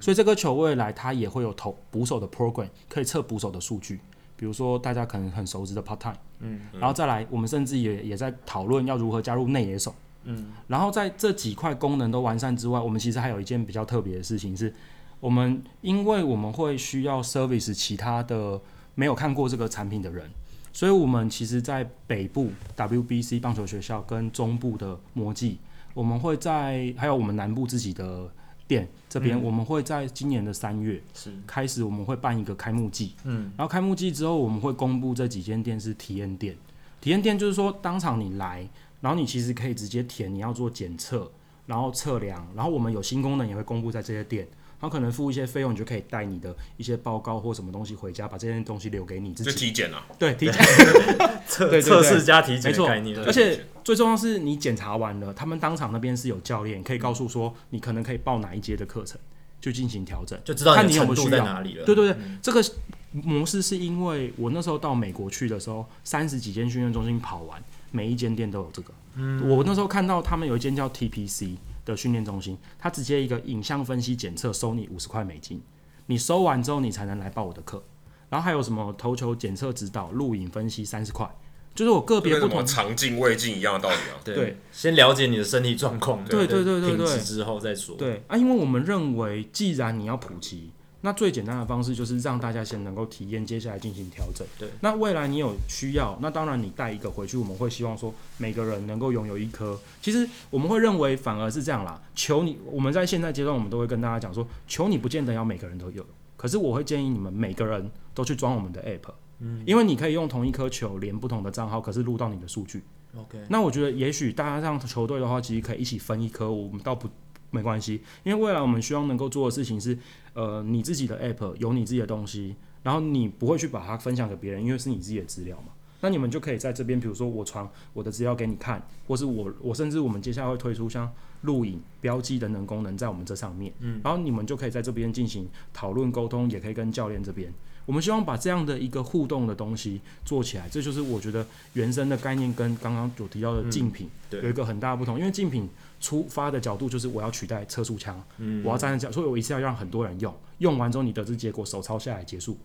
[0.00, 4.00] 所以这个球未来它也会有投捕手的 program，可以测捕手的数据，
[4.36, 14.72] 比如说大家可能很熟知的 part time，嗯，然后再来，我们甚至也也在讨论要如何加入内野手，嗯，然后在这几块功能都完善之外，我们其实还有一件比较特别的事情是，
[15.20, 18.60] 我们因为我们会需要 service 其他的
[18.94, 20.28] 没有看过这个产品的人，
[20.72, 25.58] 所以我们其实在北部 WBC 棒球学校跟中部的魔技，
[25.94, 28.28] 我们会在还有我们南部自己的。
[28.68, 36.54] 店这边我们会在今年的三月是开始，我们会办一个开幕季，嗯，然后开幕季之后，我们会公布这几间店是体验店。
[37.00, 38.68] 体验店就是说，当场你来，
[39.00, 41.30] 然后你其实可以直接填你要做检测，
[41.64, 44.46] 然后测量，然后我们有新功能也会公布在这些店。
[44.80, 49.50] 然后可能付一些费用，你就可以带你的一些报告或什么东西回家，把这些东西留给你自己。
[49.50, 50.06] 就体检啊？
[50.18, 50.54] 对，体检
[51.48, 52.88] 测 测试加体检没错。
[53.26, 59.18] 而且最重要是你检查完了，他们当场那边是有教练可以告诉说，你可能可以报哪一节的课程，
[59.60, 61.84] 就进行调整，就知道看你有没有需要在哪里了。
[61.84, 62.64] 对对对，嗯、这个
[63.10, 67.60] 模式是因为我那时候到美国去的时候，三十几间训练中心跑完，
[67.90, 68.92] 每一间店都有这个。
[69.16, 71.56] 嗯，我那时候看到他们有一间叫 TPC。
[71.92, 75.60] 的训练中心，他直接一个影像分析检测收你五十块美金，
[76.06, 77.82] 你收完之后你才能来报我的课，
[78.28, 81.28] 然后还有什么投球检测指导、录影分析三十块，
[81.74, 84.20] 就是我个别不同长镜、胃镜一样的道理啊。
[84.24, 87.96] 对，对先了解你的身体状况，对对对对对，之后再说。
[87.96, 90.72] 对啊，因为我们认为，既然你要普及。
[91.00, 94.44] 那最简单的方式就是让大家先能够体验，接下来进行调整。
[94.58, 99.78] 对，那未来你有需要，那当然你带一个回去，我们会希望说每个人能够拥有一颗。
[100.02, 106.04] 其实我们会认为反而是这样啦，求你我们在现在阶段，我们都会跟大家讲说，求你不见得要每个人都有，
[106.36, 112.82] 可是我会建议你们每个人都去装我们的 app，嗯，因为你可以用同一颗球连不同的账号，可是录到你的数据。
[113.16, 117.08] OK，那我觉得也许大家让球队的话，其实可以一起分一颗，我们倒不。
[117.50, 119.98] 没关系，因为未来我们希望能够做的事情是，
[120.34, 125.72] 呃，你自己的 app 有你自己的东西，然后你不会去把它分享给别人，因为是你自己的资料嘛。
[126.00, 137.52] 那你们就可以在这边，比如说我传我的资料给你看，或是我我甚至我们接下来会推出像录影、标记等等功能在我们这上面，嗯，然后你们就可以在这边进行讨论沟通，也可以跟教练这边。
[137.84, 145.18] 我们希望把这样的一个互动的东西做起来，这就是我觉得原生的概念跟刚刚所提到的竞品有一个很大的不同。
[145.18, 145.66] 因为竞品
[146.00, 152.58] 出发的角度就是我要取代测速枪，嗯我要站在这，所以我一次要让很多人用，用完之后你得知结果，手抄下来结束。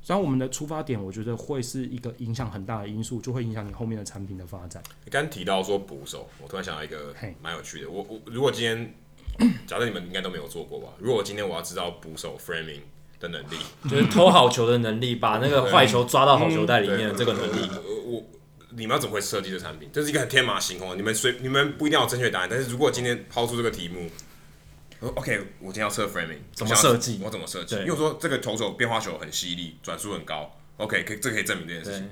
[0.00, 4.82] 所以我们的出发点，我觉得会是一个影响很大的因素，就会影响你后面的产品的发展。
[5.04, 7.90] 你刚提到说捕手，我突然想到一个蛮有趣的。
[7.90, 8.94] 我我如果今天，
[9.66, 10.88] 假设你们应该都没有做过吧？
[10.98, 12.80] 如果今天我要知道捕手 framing。
[13.22, 13.56] 的能力，
[13.88, 17.70] 就是偷好球的能力，把那个坏球抓到好球袋里面的这个能力。
[18.04, 18.20] 我，
[18.76, 19.90] 你们要怎么会设计这产品？
[19.92, 20.96] 这是一个很天马行空的。
[20.96, 24.10] 你们随你们不一定要有正确答案，但是如果今天抛出这个题目
[25.00, 27.20] ，OK，我今天要测 framing，怎么设计？
[27.22, 27.76] 我怎么设计？
[27.76, 32.10] 因为我说这个投手变化球很犀利，转速很高，OK，可以这可以证明这件事情。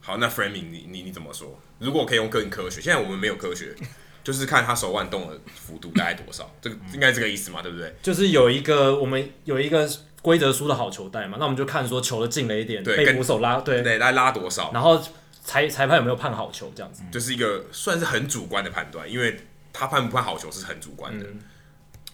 [0.00, 1.58] 好，那 framing 你你你怎么说？
[1.78, 3.74] 如果可以用更科学，现在我们没有科学，
[4.24, 7.62] 就是看他手腕动的幅度大概多少，这个应该是这个意思嘛？
[7.62, 7.94] 对不对？
[8.02, 9.88] 就是有一个我们有一个。
[10.22, 15.02] 规则书的好球带嘛，那我们就看说球的进了一点，被捕手拉，对对，来拉多少，然后
[15.50, 19.40] 裁裁判有没有判好球这样子，就是一个算是很主观的判断，因为
[19.72, 21.26] 他判不判好球是很主观的。
[21.26, 21.40] 嗯、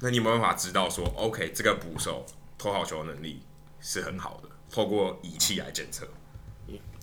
[0.01, 2.24] 那你有没有办法知道说，OK，这个捕手
[2.57, 3.43] 投好球的能力
[3.78, 6.09] 是很好的，透过仪器来检测？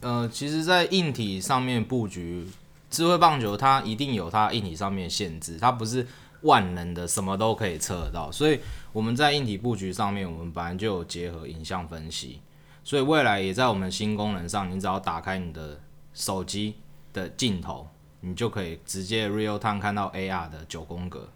[0.02, 2.48] 呃，其实，在硬体上面布局，
[2.90, 6.08] 智慧棒球它一定有它硬体上面的限制，它不是
[6.42, 8.60] 万能的，什么都可以测得到，所以。
[8.94, 12.40] 我们在硬体布局上面，我们本来就有结合影像分析，
[12.84, 15.82] 所以未来也在我们新功能上，你只要打开你的
[16.14, 16.76] 手机
[17.12, 17.88] 的镜头，
[18.22, 21.28] 你就可以直接 real time 看到 AR 的九宫格，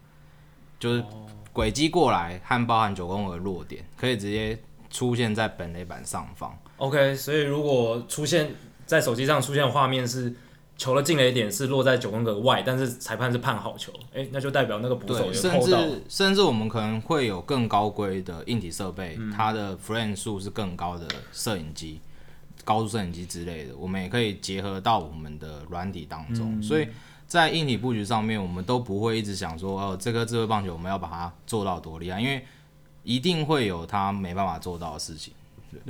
[0.80, 1.04] 就是
[1.52, 4.58] 轨迹过来和包含九宫格的落点，可以直接
[4.90, 6.58] 出现在本垒板上方。
[6.78, 8.54] OK，所以如果出现
[8.86, 10.34] 在手机上出现的画面是。
[10.80, 22.00] 球的进垒点是落在九宫格外，但是裁判是判好球，哎、欸，那就代表那个捕手甚至甚至我们可能会有更高规的硬体设备，嗯、它的 frame 数是更高的摄影机、
[22.68, 26.60] 高速摄影机之类的，我们也可以结合到我们的软体当中。
[26.60, 26.86] 嗯、所以
[27.26, 32.46] 在硬体布局上面，我们都不会一直想说，哦，这颗智慧棒球我们要把它做到多厉害，因为
[33.04, 35.34] 一定会有它没办法做到的事情。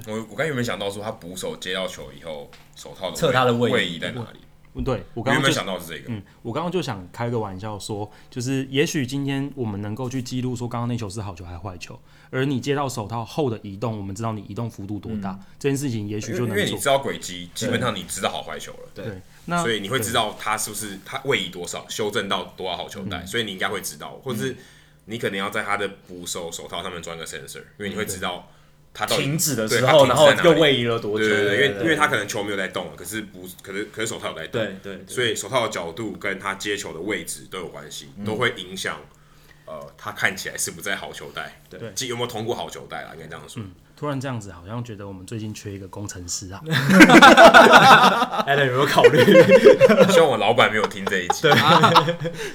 [0.06, 4.40] 我我刚有没有想到说，他捕手接到球以后，手套测他的位移在哪里？
[4.84, 6.06] 对，我刚刚没有想到是这个。
[6.08, 12.00] 嗯，我刚刚就想开个玩笑说，就是也许今天我们能够去记录说，刚刚那球是好球还是坏球，
[12.30, 16.50] 而你接到手套后的移动，我们知道你移动幅度多大，嗯、这件事情也许就能。
[16.50, 18.90] 因为你知道轨迹，基本上你知道好坏球了。
[18.94, 24.56] 对，那所以你会知道它是不是它位移多少，修正到多少好球带，嗯、所以你应该会知道，或者是
[25.06, 28.50] 你可能要在他的捕手手套上面装个 sensor，因为你会知道。
[28.98, 31.28] 他停止的时候，然后又位移了多久？
[31.28, 38.98] 对对对，因为因为他可能球没有在动了，可是不，可是可是手套有在动，对对，所以手套的角度跟他接球的位置都有关系，都会影响
[39.66, 43.12] 呃，他看起来是不是在好球带，对，有没有通过好球带啊？
[43.14, 43.62] 应该这样说。
[43.95, 46.60] 突然这样子，好像觉得我们最近缺一个工程师啊。
[48.48, 49.20] 哎，有没有考虑？
[50.10, 51.43] 希望我老板没有听这一集。
[51.43, 51.52] 对，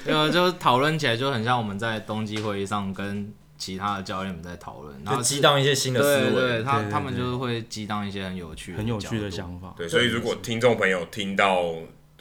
[0.12, 3.32] 呃，就讨论起来就很像我们在冬季会议上跟。
[3.62, 9.72] 其他的教练们在讨论，然后激荡一些新的思维，对，对他他们就是会激荡一些很有趣、很有趣的想法。
[9.76, 11.60] 对，所以如果听众朋友听到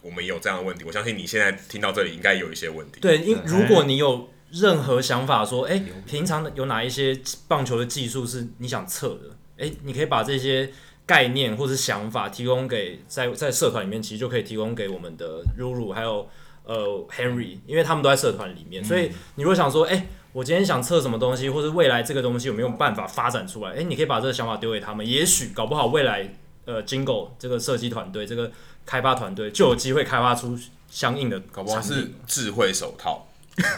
[0.03, 2.99] 我们有这样的问题，我相信你现在听到这里应该有一些问题。
[2.99, 9.31] 对，因如果你有任何想法，说，哎、欸，平常有哪一些棒球的技术是你想测的？
[9.57, 10.69] 哎、欸，你可以把这些
[11.07, 16.29] 概念或是想法提供给在在社团里面，其实就可以提供给我们的 Ruru 还有
[16.65, 18.83] 呃 Henry，因为他们都在社团里面。
[18.83, 20.07] 所以你如果想说，哎、欸。
[20.33, 23.71] 我今天想测什么东西，或是未来这个东西有没有办法发展出来？
[23.71, 26.33] 诶、欸，你可以把这个想法丢给他们，也许搞不好未来，
[26.65, 28.51] 呃，Jingle 这个设计团队、这个
[28.85, 30.57] 开发团队就有机会开发出
[30.89, 33.27] 相应的，搞不好是智慧手套，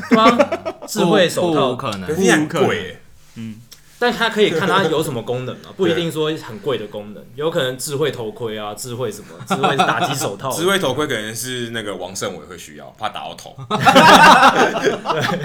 [0.09, 1.75] 对啊，智慧手套。
[1.75, 2.97] 可能，可是很贵，
[3.35, 3.59] 嗯。
[4.03, 10.51] 但它可以看它有什么功能啊， 不一定说很贵的功能，有可能智慧头盔啊，智慧什么，智慧打击手套。
[10.53, 13.55] 智慧头盔可能是那个王胜伟会需要，怕打到头，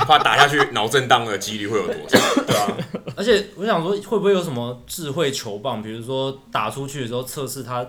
[0.05, 2.19] 怕打下去脑震荡的几率会有多少？
[2.43, 2.77] 对啊。
[3.15, 7.87] 而且我想说，会不会有什么智慧球棒，比如说打出去的时候测试它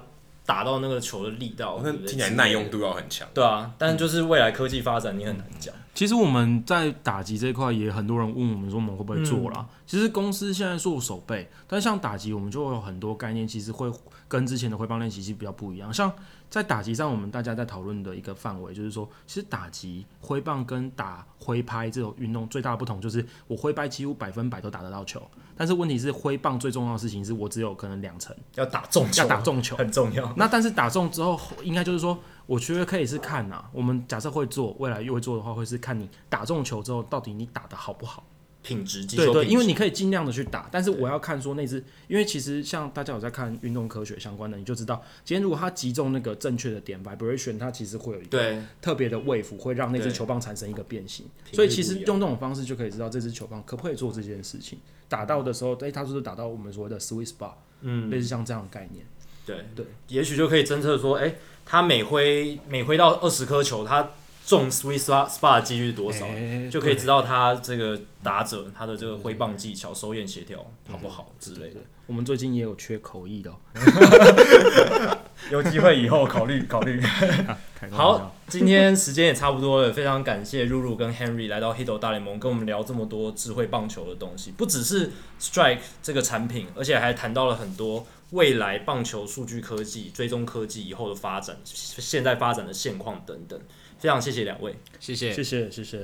[0.50, 3.28] 打到那个球的力道，那听起来耐用度要很强。
[3.36, 5.72] 对啊，但就是未来科技发展，你很难讲。
[5.94, 9.58] 其实我们在打击这一块也很多人问我们说，我们会不会做啦？
[9.60, 13.92] 嗯、其实公司现在做手背，但像打击我们就会有很多概念，其实会
[14.28, 15.94] 跟之前的挥棒练习其实比较不一样。
[15.94, 16.12] 像
[16.50, 25.22] 在打击上，我们大家在讨论的一个范围，就是说，其实打击挥棒跟打挥拍这种运动最大的不同，就是我挥拍几乎百分百都打得到球，
[25.56, 30.34] 但是问题是挥棒最重要的事情是我只有可能两成要打中球，要打中球很重要。
[30.36, 38.24] 那但是打中之后，应该就是说，我觉得可以是看呐、啊，我们假设会做，未来又会做的话，会是看你打中球之后，到底你打得好不好。
[38.70, 54.78] 品质，对对，因为你可以尽量的去打，但是我要看说那只，因为其实像大家有在看运动科学相关的，你就知道，今天如果它击中那个正确的点，vibration，它其实会有一个特别的 wave，会让那只球棒产生一个变形，所以其实用这种方式就可以知道这只球棒可不可以做这件事情。
[55.08, 59.06] 打到的时候，哎，它就是打到我们所谓的 sweet spot，嗯，类似像这样的概念。
[59.46, 64.12] 对对，也许就可以侦测说，哎，它每挥每挥到二十颗球，它。
[64.50, 71.80] 中 sweet spot 的几率是多少，欸，就可以知道他这个打者他的这个挥棒技巧、手眼协调好不好之类的。
[72.08, 73.54] 我们最近也有缺口译的，
[75.52, 77.00] 有机会以后考虑考虑。
[77.92, 93.62] 好，今天时间也差不多了，非常感谢露露跟 Henry 来到 Hito 大联盟，跟我们聊这么多智慧棒球的东西，不只是 Strike 这个产品，而且还谈到了很多未来棒球数据科技、追踪科技以后的发展、现在发展的现况等等。
[94.00, 95.98] 非常谢谢两位，谢谢，谢谢，谢谢。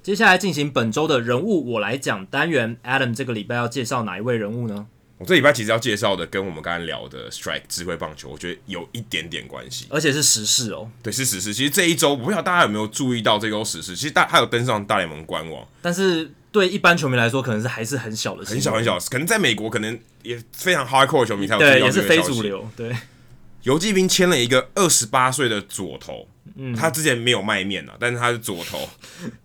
[0.00, 4.86] 接下来进行本周的人物我来讲单元，Adam 这个礼拜要介绍哪一位人物呢？
[5.18, 10.88] 我这礼拜其实要介绍的跟我们刚才聊的 Strike 智慧棒球，我觉得有一点点关系，而且是时事哦。
[11.02, 11.52] 对，是时事。
[11.52, 16.30] 其实这一周，我不知道大家有没有注意到这个时事，其实大他有登上大联盟官网，但是。
[16.52, 22.68] 对一般球迷来说，可能是还是很小的，很小很小，可能在美国可能也非常 hardcore 的球迷才有对，也是非主流。
[22.76, 22.94] 对，
[23.62, 28.86] 游击兵签了一个二十八岁的左投，嗯，他之前没有卖面啊，但是他是左投，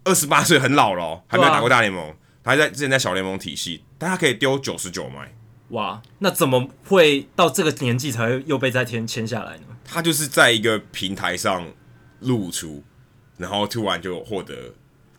[0.03, 5.33] 二十八岁很老了哦，还没有打过大联盟，他还在之前在小联盟体系，但他可以丢九十九迈。
[5.69, 9.63] 哇，那怎么会到这个年纪才会又被再签签下来呢？
[9.85, 11.65] 他就是在一个平台上
[12.19, 12.83] 露出，
[13.37, 14.73] 然后突然就获得。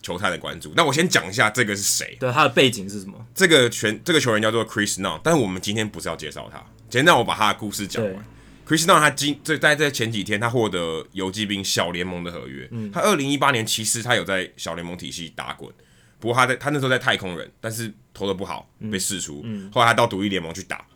[0.08, 2.16] 球探的关注，那我先讲一下这个是谁？
[2.18, 3.26] 对，他的背景是什么？
[3.34, 8.24] 这个全这个球员叫做 Chris Nunn，但是我们今天不是要介绍他，今天让我把他的故事讲完。
[8.66, 15.70] Chris Nunn 他今这在在前几天他获得游击兵小联盟的合约，嗯，他二零一八年其实他有在小联盟体系打滚，
[16.18, 20.86] 不过他在他那时候在太空人，但是投的不好，被释出，嗯，嗯，后来他到独立联盟去打。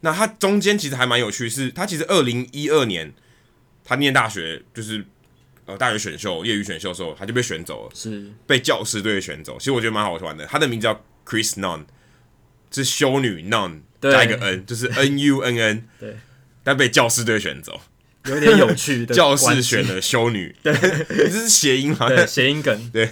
[0.00, 3.12] 那他中间其实还蛮有趣是，是他其实二零一二年
[3.84, 5.04] 他念大学就是。
[5.76, 9.56] 大学选秀、业余选秀的时候，他就被选走了，是被教师队选走。
[9.58, 10.46] 其实我觉得蛮好玩的。
[10.46, 11.84] 他的名字叫 Chris Nunn，
[12.70, 15.88] 是修女 Nun 加一个 N，就是 N U N N。
[15.98, 16.16] 对，
[16.62, 17.80] 但被教师队选走，
[18.26, 19.04] 有点有趣。
[19.14, 22.08] 教室选了修女， 对，这是谐音嘛？
[22.26, 22.90] 谐音梗。
[22.90, 23.10] 对，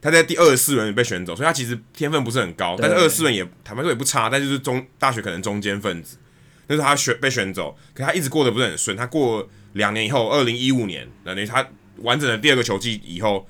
[0.00, 6.16] 他在第二十四轮被选走，所以他其实天分不是很高，但是二十四轮也坦白说也不差，但就是中大学可能中间分子。
[6.68, 8.96] 那时候他选被选走，可是他一直过得不是很顺。
[8.96, 11.66] 他过两年以后，二零一五年，等于他。
[11.98, 13.46] 完整的第二个球季以后，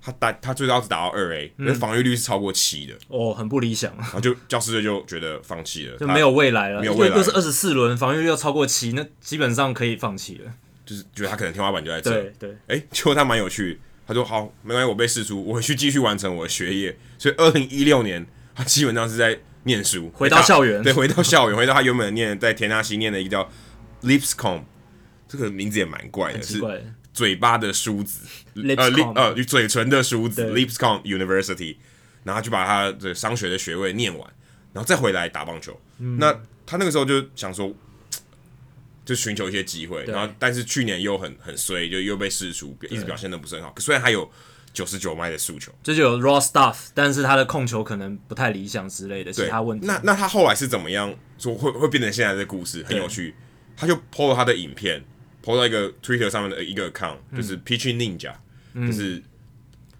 [0.00, 3.94] 他打他最高只打到二 A，那防御率是超过七的哦，很不理想。
[3.96, 6.80] 然后就教师队就觉得放弃了，就没有未来了。
[6.80, 10.52] 没有未来，又是二十四轮，防御率又超过七，那基本上可以放弃了。
[10.86, 12.10] 就是觉得他可能天花板就在这。
[12.10, 16.96] 对对，哎、欸，结果他蛮有趣，他说好，没关系，我被释出，我回去继续完成我的学业。
[17.18, 23.50] 所以二零一六年，他基本上是在念书，回到校园，对，回到校园， 回到他原本念在田纳西念的一个叫
[24.02, 24.62] Lipscomb，
[25.28, 26.84] 这个名字也蛮怪的，奇怪的。
[27.18, 28.20] 嘴巴的梳子
[28.54, 31.74] 呃呃，嘴唇的梳子，Lipscomb University，
[32.22, 34.32] 然后就把他的商学的学位念完，
[34.72, 35.76] 然后再回来打棒球。
[35.98, 36.32] 嗯、那
[36.64, 37.74] 他那个时候就想说，
[39.04, 43.74] 就寻求一些机会，然后但是去年又很很衰，就又被释出，一直表现的不是很好。
[43.78, 44.30] 虽然他有
[44.72, 49.84] 九十九迈的诉求，这，就有 raw stuff，但是他的控球可能不太理想之类的其他问题。
[49.88, 52.84] 那那他后来是怎么样说会会变成现在的故事？
[52.84, 53.34] 很有趣，
[53.76, 55.04] 他就 po 了他的影片。
[55.42, 58.34] 抛到一个 Twitter 上面的一个 account，就是 Pitching Ninja，、
[58.74, 59.22] 就是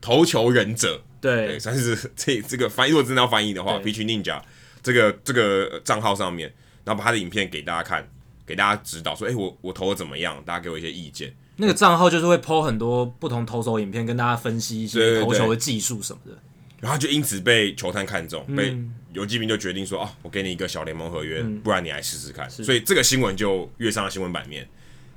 [0.00, 1.02] 投球忍者。
[1.20, 4.40] 对，算是这这个翻译，如果真的要翻译的话，Pitching Ninja
[4.82, 6.52] 这个这个账号上面，
[6.84, 8.08] 然后把他的影片给大家看，
[8.46, 10.40] 给大家指导说，哎、我我投的怎么样？
[10.46, 11.34] 大家给我一些意见。
[11.56, 16.38] 那个账号就是会 po 很多不同投手影片，跟大家分析一些投球的技术什么的。
[16.78, 18.78] 然后就因此被球探看中，被
[19.12, 22.48] 游击兵就决定说，哦，我给你一个小联盟合约，不然你来试试看。
[22.48, 24.68] 所以这个新闻就跃上了新闻版面。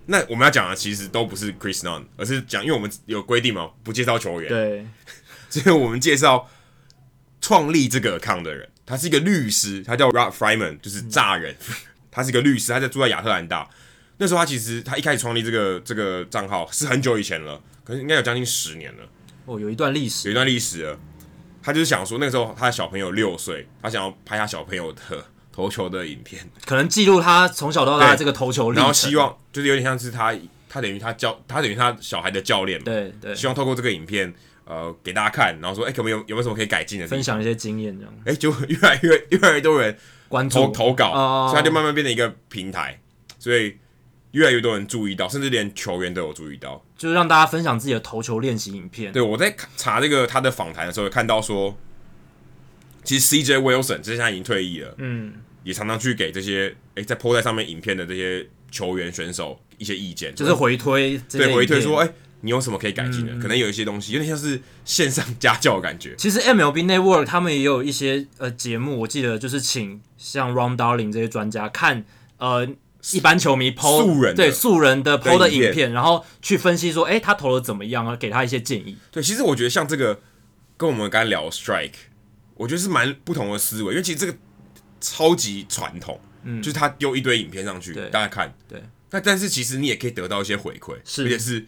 [0.08, 4.50] 那我们要讲的其实都不是 Chris Nunn，而是讲，因为我们有规定嘛，不介绍球员。
[4.50, 4.86] 对，
[5.50, 6.50] 所以我们介绍
[7.40, 11.56] 创立这个 account 的人，他是一个律师，他叫 Rob Fryman，就是炸人。
[11.70, 11.76] 嗯、
[12.12, 13.70] 他是一个律师，他在住在亚特兰大。
[14.18, 19.04] 那时候他其实他一开始创立这个这个账号是很久以前了，可是应该有将近十年了。
[19.46, 21.00] 哦，有一段历史，有一段历史了。
[21.64, 25.02] 他就是想说，那个时候他的小朋友六岁，他想要拍他小朋友的
[25.52, 30.34] 投球的影片，可能记录他从小到大这个投球历程，然后希望就是有点像是他，
[30.70, 34.34] 他等于他教，他等于他小孩的教练嘛，对对，希望透过这个影片，
[34.64, 39.98] 呃，给大家看，然后说，哎、欸，可不可以有有没有什么可以改进的，分享一些经验这样，哎、欸，就 越来越越来越多人
[40.30, 40.68] 关注。
[40.68, 42.98] 投投稿，哦、所以他就慢慢变成一个平台，
[43.38, 43.76] 所以
[44.32, 49.12] 越来越多人注意到，甚至连球员都有注意到，就是让大家分享自己的投球练习影片。
[49.12, 51.76] 对，我在查这个他的访谈的时候，看到说。
[53.04, 55.34] 其实 CJ Wilson 这现在已经退役了，嗯，
[55.64, 62.10] 也常常去给这些哎在 po 在上面影片的这些球员选手一些意见，就是回推，对，回推说，哎，
[62.42, 63.34] 你有什么可以改进的？
[63.34, 66.16] 嗯、可能有一些东西有点像是线上家教的感觉。
[66.18, 72.06] 其实 MLB Network 他们也有一些呃节目，我记得就是请像 Ron Darling 这些专家看
[72.38, 72.68] 呃
[73.12, 78.16] 一般球迷 po 素人对素人的 po 的影片，影片然后去分析说，哎，他投的怎么样啊？
[78.16, 78.96] 给他一些建议。
[79.12, 80.20] 对，其实我觉得像这个
[80.78, 81.94] 跟我们刚才聊 Strike。
[82.62, 84.38] 我觉得是蛮不同的思维，因为其实这个
[85.00, 88.80] 超级传统，嗯，就是他丢一堆影片上去，大家看，对。
[89.10, 91.66] 那但是其实你也可以得到一些回馈，是，而且是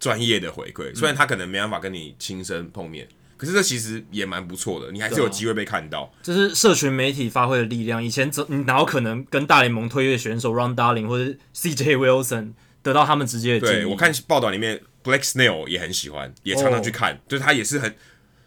[0.00, 0.92] 专业的回馈。
[0.96, 6.12] 虽然他可能没办法跟你亲身碰面，嗯、可是这其实也蛮不错的，你还是有机会被看到。
[6.24, 8.02] 这是社群媒体发挥的力量。
[8.02, 13.68] 以前怎你哪有可能跟大联盟退役选手 Ron Darling 或者 CJ Wilson 得到他们直接的？
[13.68, 17.94] 对，我看报道里面 Black Snail 也很喜欢，也常常去看，哦、就是他也是很。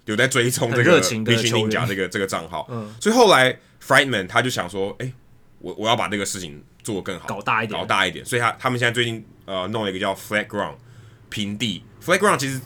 [0.06, 5.14] 有在追踪这个热情的球员这个这个账号，嗯，所以后来 Friedman 他就想说，哎、欸，
[5.58, 8.24] 我我要把这个事情做得更好，搞大一点，搞大一点。
[8.24, 10.76] 所以他他们现在最近呃弄了一个叫 Flat Ground
[11.30, 12.62] 平地，Flat Ground 其实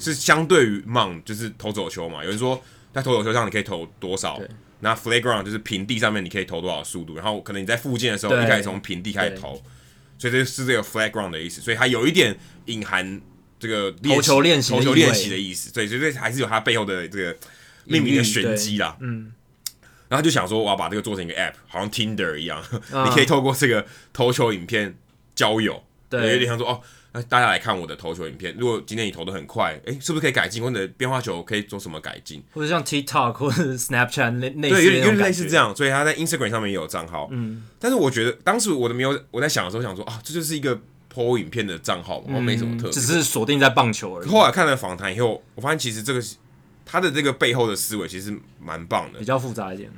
[0.00, 2.24] 是相对于 Mound 就是投走球嘛。
[2.24, 2.60] 有人说
[2.92, 4.40] 在投走球上你可以投多少，
[4.80, 9.62] 那 Flat Ground 就是平地上面你可以投多少速度，然后可能你在附近的时候，一开始从平地开始投，
[10.18, 11.60] 所以这是这个 Flat Ground 的意思。
[11.60, 13.20] 所以它有一点隐含。
[13.60, 17.36] 这个投球练习、投球练习的意思，对，所以还是有它背后的这个
[17.84, 18.96] 命名的玄机啦。
[19.00, 19.30] 嗯，
[20.08, 22.58] 然后就想说，我要把这个做成一个 App，好像 Tinder 一样，
[22.90, 24.96] 啊、 你可以透过这个投球影片
[25.34, 26.80] 交友，对，有点像说哦，
[27.12, 28.56] 那大家来看我的投球影片。
[28.58, 30.62] 如果今天你投的很快，哎，是不是可以改进？
[30.62, 32.42] 或者变化球可以做什么改进？
[32.52, 35.76] 或者像 TikTok 或者 Snapchat 那那对，有点有点类似这样。
[35.76, 37.28] 所以他在 Instagram 上面也有账号。
[37.30, 40.80] 嗯，但是我觉得当时我都没有，我在想的时候想说啊，这就是一个。
[41.12, 44.28] Po 影片的账号，然后没什么特别、嗯，只是锁定在棒球而已。
[44.28, 46.22] 后来看了访谈以后，我发现其实这个
[46.84, 49.90] 他的这个背后的思维其实蛮棒的，比较复杂一点。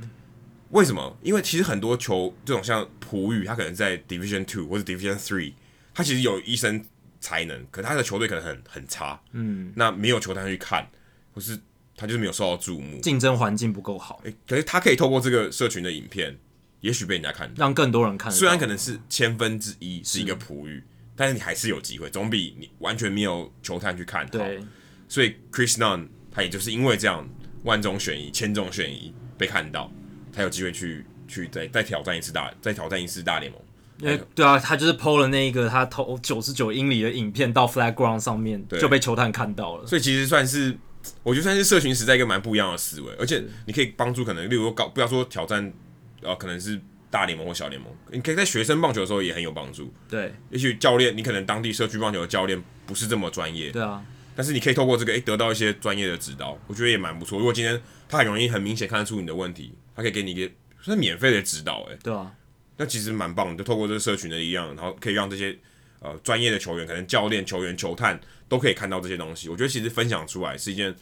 [0.70, 1.16] 为什么？
[1.22, 5.52] 因为其实很多球这种像璞玉，他可能在 Division Two 或者 Division Three，
[5.92, 6.82] 他其实有一身
[7.20, 10.88] 才能，可他的球队可能很很差，嗯，那没有球探去看，
[11.34, 11.58] 或是
[11.94, 14.20] 他就是没有受到注目，竞争环境不够好。
[14.24, 16.38] 诶，可是他可以透过这个社群的影片，
[16.80, 18.32] 也许被人家看到，让更多人看。
[18.32, 20.82] 虽然可能是千分之一是一个璞玉。
[21.22, 24.30] 但是你还是有机会，总比你完全没有球探去看好。
[24.30, 24.60] 对，
[25.06, 27.24] 所以 Chris Nunn 他也就是因为这样
[27.62, 29.88] 万中选一、千中选一被看到，
[30.32, 33.60] 才有机会去去再再挑战一次大再挑战一次大联盟。
[34.00, 39.86] 因为对啊，他就是 PO 了那一个他投九十九英里的影片到 Flag Ground 上面就被球探看到了。
[39.86, 40.76] 所以其实算是
[41.22, 45.72] 我觉得算是社群时代一个蛮不一样的思维，而且你可以帮助可能例如高不要说挑战
[46.20, 46.80] 呃可能是。
[47.12, 49.92] 大联盟或小联盟，你可以在学生棒球的时候也很有帮助。
[50.08, 53.70] 对，也许教练，你可能当地社区棒球的教练不是这么专业。
[53.70, 54.02] 对啊，
[54.34, 57.38] 但是你可以透过这个，诶、欸，得到一些专业的指导，我觉得也蛮不错。
[57.38, 60.50] 如果今天他很容易、很明显看得出你的问题，他可以给你一个
[60.80, 62.32] 算是免费的指导，诶，对啊，
[62.78, 63.56] 那其实蛮棒的。
[63.56, 65.54] 就透过这个社群的力量，然后可以让这些
[66.00, 69.50] 呃专业的球员，可能教练、球员、球探都可以看到这些东西。
[69.50, 70.94] 我觉得其实分享出来是一件，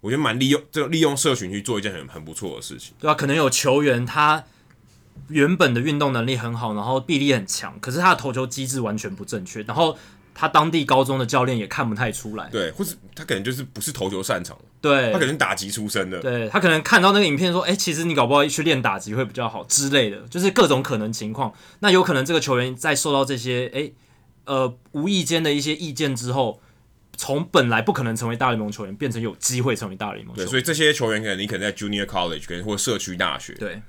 [0.00, 2.94] 我觉得蛮利用这个利用社群去做一件很很不错的事情。
[2.98, 4.44] 对啊，可能有球员他。
[5.28, 9.96] 原本的运动能力很好，然后臂力很强，可是他的投球机制完全不正确，然后
[10.34, 12.48] 他当地高中的教练也看不太出来。
[12.50, 21.52] 对，或是他可能就是不是投球擅长，对，他可能打击出身的，对，他可能看到那个影片说，哎，其实你搞不好去练打击会比较好之类的，就是各种可能情况。
[21.80, 23.92] 那有可能这个球员在受到这些，哎，
[24.44, 26.60] 呃，无意间的一些意见之后，
[27.16, 30.46] 从本来不可能成为大联盟球员，变成有机会成为大联盟球员。
[30.46, 33.80] 对，所以这些球员可能你可能在 Junior College，可能或社区大学，对。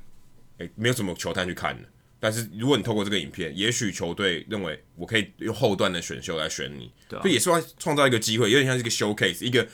[0.59, 1.87] 诶，没有什么球探去看的，
[2.19, 9.67] 但是如果你透过这个影片，也许球队认为我可以用后段的选秀来选你，对、啊，所以也是要创造一个机会，有点像是一个 showcase，一个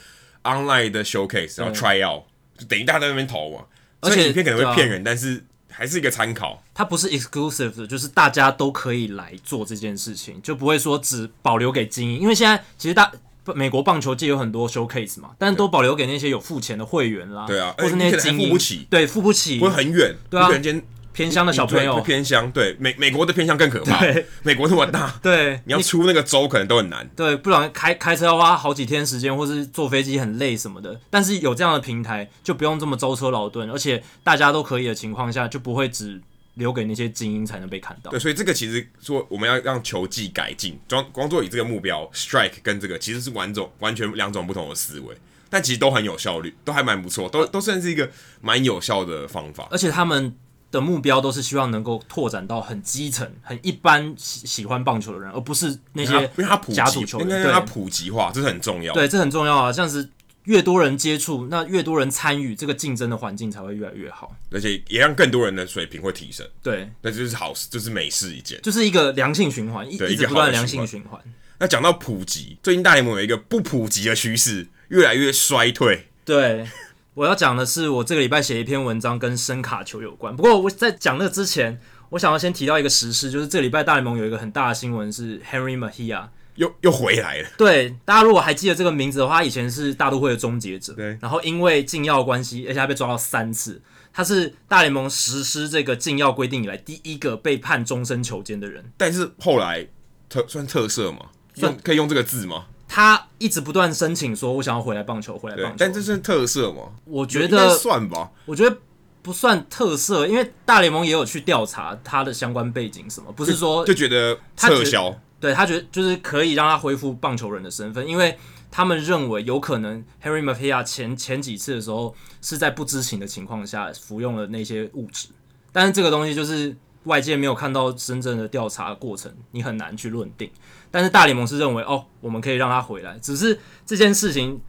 [0.43, 2.23] online 的 showcase，然后 try out，
[2.57, 3.65] 就等于大家在那边投嘛。
[4.01, 6.63] 而且影片可能会骗人，啊、但是还是一个参考。
[6.73, 13.11] 它不是 exclusive 的，就是大家都可以来做这件事情，就不会说只保留给精英，因为现在其实大。
[13.55, 20.81] 美国棒球界有很多 showcase 嘛，但都保留给那些有付钱的会员啦，对啊，或是那些精英付不起，对，付不起，会很远，对啊，突然间
[21.11, 24.25] 偏乡的小朋友，偏乡对美美国的偏乡更可怕，对。
[24.43, 30.97] 美国那么大， 对，你要出那个州可能都很难，对，不然开开车要花好几天时间，或是坐飞机很累什么的。
[31.09, 36.21] 但是有这样的平台，就不用这么舟车劳顿，而且大家都可以的情况下，就不会只
[36.55, 38.11] 留给那些精英才能被看到。
[38.11, 45.15] 对，所以这个其实说我们要让球技改进，光光做以这个目标，strike 跟这个其实是完种完全两种不同的思维。
[45.51, 48.07] 但其实都很有效率，都还蛮不错，都都算是一个
[48.39, 49.67] 蛮有效的方法。
[49.71, 50.35] 而且他们
[50.69, 58.93] 的目标都是希望能够拓展到很基层、很一般喜喜欢棒球的人，而不是那些因为他普及，球员应该让他普及化，这是很重要。
[58.93, 59.71] 对，这很重要啊！
[59.71, 60.07] 这样子
[60.49, 66.43] 越多人接触，那越多人参与，这个竞争的环境才会越来越好，而且也让更多人的水平会提升。
[66.63, 71.21] 对，那就是好事，就是美事一件，就是一个良性循环，一一直不断良性循环。
[71.59, 76.07] 那讲到普及，最近大联盟有一个不普及的趋势，越来越衰退。
[76.25, 76.67] 对，
[77.13, 80.35] 我要讲的是，我这个礼拜写一篇文章跟声卡球有关。
[80.35, 81.79] 不过我在讲那个之前，
[82.09, 86.29] 我想要先提到一个实事，就是这个礼拜大联盟有一个很大的新闻是 Henry Mejia
[86.59, 87.47] 又又回来了。
[87.57, 91.17] 对，大家如果还记得这个名字的话，他以前是大都会的终结者，对。
[91.21, 93.81] 然后因为禁药关系，而且他被抓到三次，
[94.11, 98.91] 他是大联盟实施这个禁药规定以来第一个被判终身囚监的人。
[98.97, 99.87] 但是后来
[100.27, 101.27] 特算特色吗？
[101.55, 102.65] 算可以用这个字吗？
[102.89, 105.75] 他一直不断申请说，我想要回来棒球，回来棒球。
[105.77, 106.91] 但这是特色吗？
[107.05, 108.31] 我觉得算吧。
[108.45, 108.77] 我觉得
[109.21, 115.17] 不算特色，因为大联盟也有去调查他的相关背景什么，不是说就，就觉得撤销。
[115.39, 118.37] 对，他觉得就是可以让他恢复棒球人的身份，因为
[118.69, 125.29] 他们认为有可能 Harry Mejia 前前几次的时候是在不知情的情况下服用了那些物质，
[125.71, 126.75] 但是这个东西就是
[127.05, 130.51] 外界没有看到真正的调查过程，你很难去论定。
[130.91, 133.17] 但是大联盟是认为哦，我们可以让他回来。
[133.19, 134.59] 只是这件事情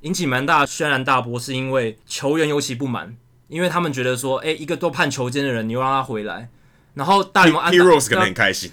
[0.00, 3.16] 引起蛮大轩然大波，是因为球员尤其不满，
[3.48, 6.48] 因为他们觉得说，哎，一个都判球监的人，你又让他回来，
[6.94, 8.70] 然后大联盟 Heroes 可能很开心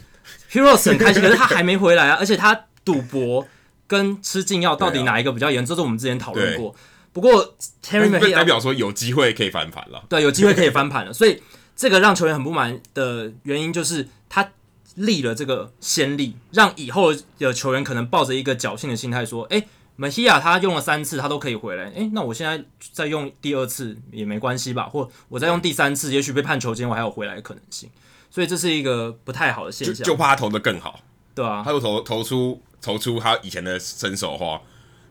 [0.52, 3.48] ，Heroes 很开心，可是他还没回来啊，而且他赌博
[3.88, 5.76] 跟吃禁药到底哪一个比较严重？
[5.76, 6.76] 这是我们之前讨论过。
[7.14, 11.14] 不过 Terry 代表说有机会可以翻盘了，对，有机会可以翻盘了。
[11.14, 11.42] 所以
[11.76, 14.50] 这个让球员很不满的原因就是他。
[14.96, 19.66] 立了这个先例，让以后的球员可能抱着一个侥幸的心态说：“诶
[19.98, 24.90] ，Mejia 他用了三次，他都可以回来，诶，那我现在再用第二次也没关系吧？
[24.90, 27.90] 或我再用第三次，也许被判囚监，我还有回来的可能性。
[28.32, 29.96] 所以这是一个不太好的现象。
[29.98, 31.02] 就，就怕他投的更好，
[31.36, 34.60] 对啊，他又投投出投出他以前的身手的话，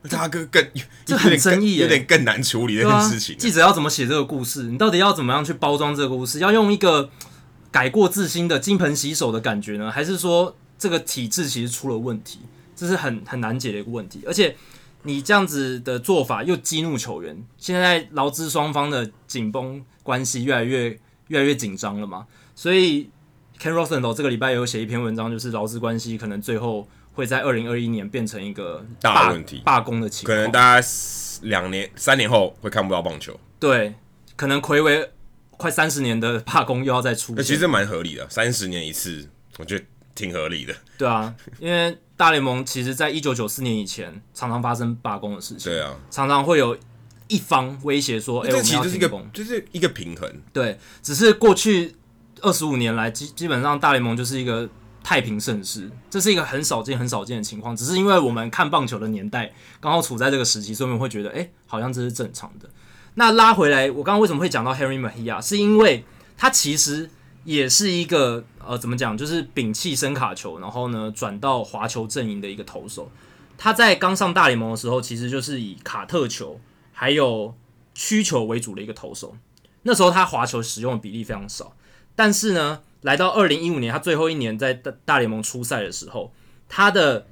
[0.03, 0.66] 那他更更
[1.07, 3.37] 这很争议，有点更难处理这件事情。
[3.39, 4.64] 记者要怎么写这个故事？
[4.64, 6.41] 你到底要怎么样去包装这个故事？
[6.41, 7.11] 要用一个。
[7.73, 9.93] 改过自新的金盆洗手的感觉呢？
[9.93, 12.41] 还是说这个体制其实出了问题？
[12.75, 14.25] 这是很很难解的一个问题。
[14.27, 14.57] 而且
[15.05, 20.99] 你这样子的做法又激怒球员，现在劳资双方的紧绷关系越来越
[21.29, 22.27] 越来越紧张了嘛？
[22.61, 23.08] 所以
[23.58, 30.86] Ken Rosenthal 这个礼拜也有写一篇文章，就是劳资关系可能最后会在二零二一年变成一个大问题，罢工的情况，可能大家
[31.40, 33.34] 两年、三年后会看不到棒球。
[33.58, 33.94] 对，
[34.36, 35.11] 可能魁违。
[35.56, 39.84] 快三十年的罢工又要再出现，其实蛮合理的，三十年一次，我觉得
[40.14, 40.74] 挺合理的。
[40.96, 46.74] 对啊，因为大联盟其实在一九九四年以前常常发生罢工的事情，对啊，常常会有
[47.28, 50.30] 一方威胁说：“哎、欸，我们要停工。”就是一个平衡。
[50.50, 51.94] 对，只是过去
[52.43, 54.68] 二十五年来，基基本上大联盟就是一个
[55.03, 57.74] 太平盛世，这是一个很少见、很少见的情况。
[57.76, 62.68] 只是因为我们看棒球的年代刚好处在这个时期，所以我们会觉得：“哎、好像这是正常的。”
[63.14, 65.41] 那拉回来，我刚刚为什么会讲到 Henry Mejia？
[65.43, 66.05] 是因为
[66.36, 67.11] 他其实
[67.45, 73.11] 也是一个呃，怎么讲，就是摒弃声卡球，然后呢转到滑球阵营的一个投手。
[73.59, 76.61] 他在刚上大联盟的时候，其实就是以卡特球
[76.93, 77.55] 还有
[77.95, 79.36] 曲球为主的一个投手。
[79.83, 81.75] 那时候他滑球使用的比例非常少，
[82.22, 86.34] 但是呢，来到二零一五年，他最后一年在大大联盟出赛的时候，
[86.68, 87.26] 他的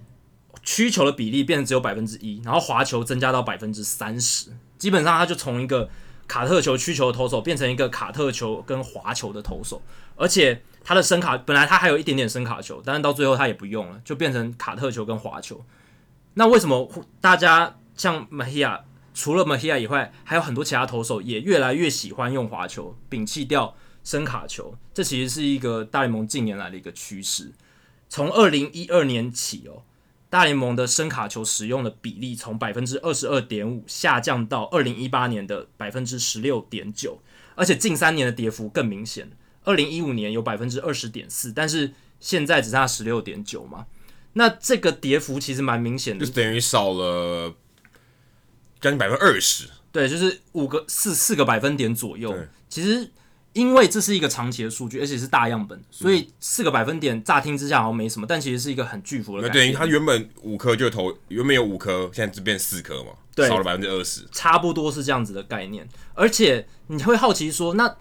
[0.62, 4.50] 曲球的比例变成只有百分之一，然后滑球增加到百分之三十。
[4.78, 5.90] 基本上他就从一个
[6.26, 9.82] 卡特球、曲球的投手变成一个卡特球跟滑球的投手，
[10.16, 15.62] 而且他的声卡本来他还有一点点声卡球，但是到最后他也不用了，就变成卡特球跟滑球。
[16.32, 16.90] 那为什么
[17.20, 18.80] 大家像 Mejia
[19.12, 23.76] 除了 Mejia 以外，还有很多其他投手也越来越喜欢用滑球，摒弃掉
[24.08, 24.74] 声卡球？
[24.94, 27.52] 这其实是一个大联盟近年来的一个趋势。
[28.08, 29.82] 从二零一二年起哦。
[30.30, 37.18] 大联盟的声卡球使用的比例从百分之二十二点五下降到二零一八年的百分之十六点九，
[37.54, 39.30] 而且近三年的跌幅更明显。
[39.64, 43.86] 二零一五年有百分之二十点四，但是现在只剩下十六点九嘛。
[44.34, 47.54] 那这个跌幅其实蛮明显的，就等于少了
[48.80, 49.68] 将近百分之二十。
[49.90, 52.36] 对，就是五个四四个百分点左右。
[52.68, 53.10] 其实
[53.54, 59.72] 因为这是一个长期的数据，而且是大样本，所以四个百分点乍听之下好像没什么，但其实是一个很巨幅的改变。
[59.72, 65.88] 对，它原本五颗就投，原本有五颗，现在只变四颗嘛，少了百分之二十，差不多是这样子的概念。
[66.14, 67.96] 而且你会好奇说，那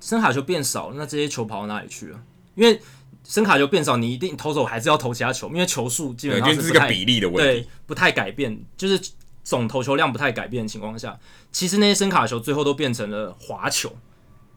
[0.00, 2.20] 声卡球变少了，那这些球跑到哪里去了？
[2.54, 2.80] 因为
[3.24, 9.00] 声卡球变少，你一定投手还是要投其他球，因为球数基本上是，是个比例的问题，对，不太改变，就是
[9.42, 11.18] 总投球量不太改变的情况下，
[11.50, 13.96] 其实那些声卡球最后都变成了滑球。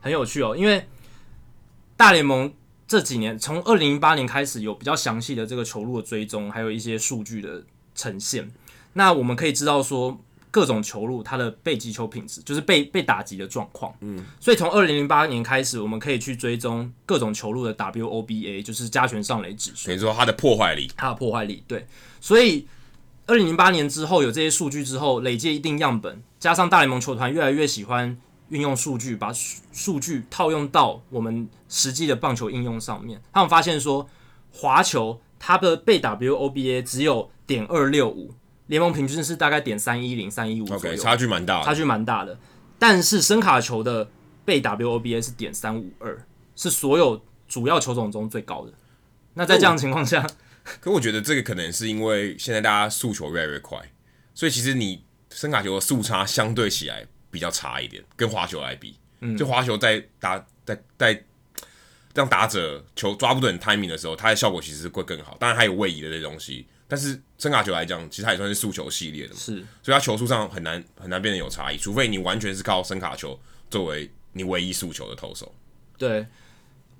[0.01, 0.87] 很有趣哦，因为
[1.97, 2.53] 大联盟
[2.87, 7.63] 这几年从二零零八年开始有比较详细的这个球路的追踪，还有一些数据的
[7.93, 8.49] 呈现。
[8.93, 10.19] 那我们可以知道说
[10.49, 13.93] 各种球路它的被击球品质，就是被被打击的状况。
[13.99, 19.87] 嗯，所以从二零零八年开始，我们可以去追踪各种球路的 WOBA，就是加权上垒指数。
[19.87, 21.63] 等于说它的破坏力，它的破坏力。
[21.67, 21.85] 对，
[22.19, 22.67] 所以
[23.27, 28.17] 二零零八年之后有这些数据之后，累积一定样本，加上大联盟球团越来越喜欢。
[28.49, 33.21] 运用数据，把数据套用到我们实际的棒球应用上面。
[33.31, 34.09] 他们发现说，
[34.51, 38.33] 滑球它的被 WOBA 只有点二六五，
[38.67, 42.37] 联盟平均是大概点三一零、三一五左右，okay, 差距蛮大，差距蛮大的。
[42.77, 44.09] 但是声卡球的
[44.43, 48.73] 被 WOBA 是点三五二，是所有主要球种中最高的。
[49.35, 50.25] 那在这样的情况下，
[50.79, 53.77] 可我觉得这个可能是因为现在大家速球越来越快，
[54.33, 57.05] 所以其实你声卡球的速差相对起来。
[57.31, 61.23] 比较差一点，跟滑球来比，嗯，就滑球在打在在
[62.15, 65.37] 让打者球抓不准 timing 的时候，它的效果其实会更好。
[65.39, 73.39] 当然还有位移的这些东西，但是声卡球来讲，其实它也算是速球系列的嘛，是，所以它球速上很难很难变得有差异，除非你完全是靠声卡球
[73.69, 75.53] 作为你唯一速球的投手。
[75.97, 76.25] 对，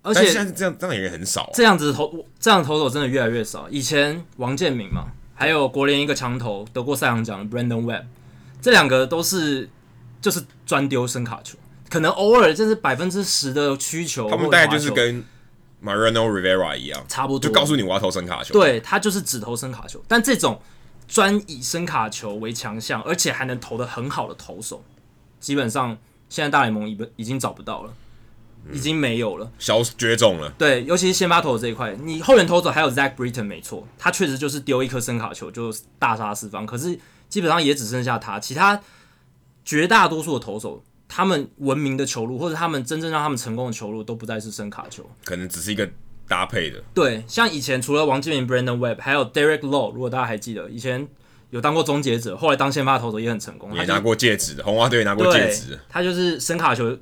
[0.04, 3.68] 而且现在这样这样也很少，这样子投这样投手真的越来越少。
[3.70, 8.06] 以前王建民嘛，还有国联一个强投得过赛扬奖的 Brandon Webb，
[8.62, 9.68] 这两个都是。
[10.22, 11.58] 就是专丢声卡球，
[11.90, 15.24] 可能偶尔就是百分之十的需求，他们大概就是跟
[15.82, 18.54] Mariano Rivera 一样，差不多，就告诉你我要投声卡球。
[18.54, 20.62] 对，他就是只投声卡球，但这种
[21.08, 24.84] 专以声卡球为强项，而且还能投的很好的投手，
[25.40, 25.98] 基本上
[26.28, 27.94] 现在大联盟已已经找不到了，
[28.74, 30.50] 已经没有了，嗯、小绝种了。
[30.58, 38.82] 对，尤其是先发投手这一块，你后援投手还有 Zach Britton 没错，他确实就是丢一颗声卡球就大杀四方，可是基本上也只剩下他，其他。
[39.70, 45.88] 绝大多数的投手，他们文明的球路，或者他们真正让他们成功的球路，都不再是声卡球，可能只是一个
[46.28, 46.84] 搭配的。
[46.92, 51.08] 对，像以前除了王建民、Brandon Webb，还有 Derek Lowe，如果大家还记得，以前
[51.52, 55.78] 有当过终结者，后来当先发投手也很成功，也拿过戒指的，红袜队也拿过戒指。
[55.88, 56.98] 他就是声卡球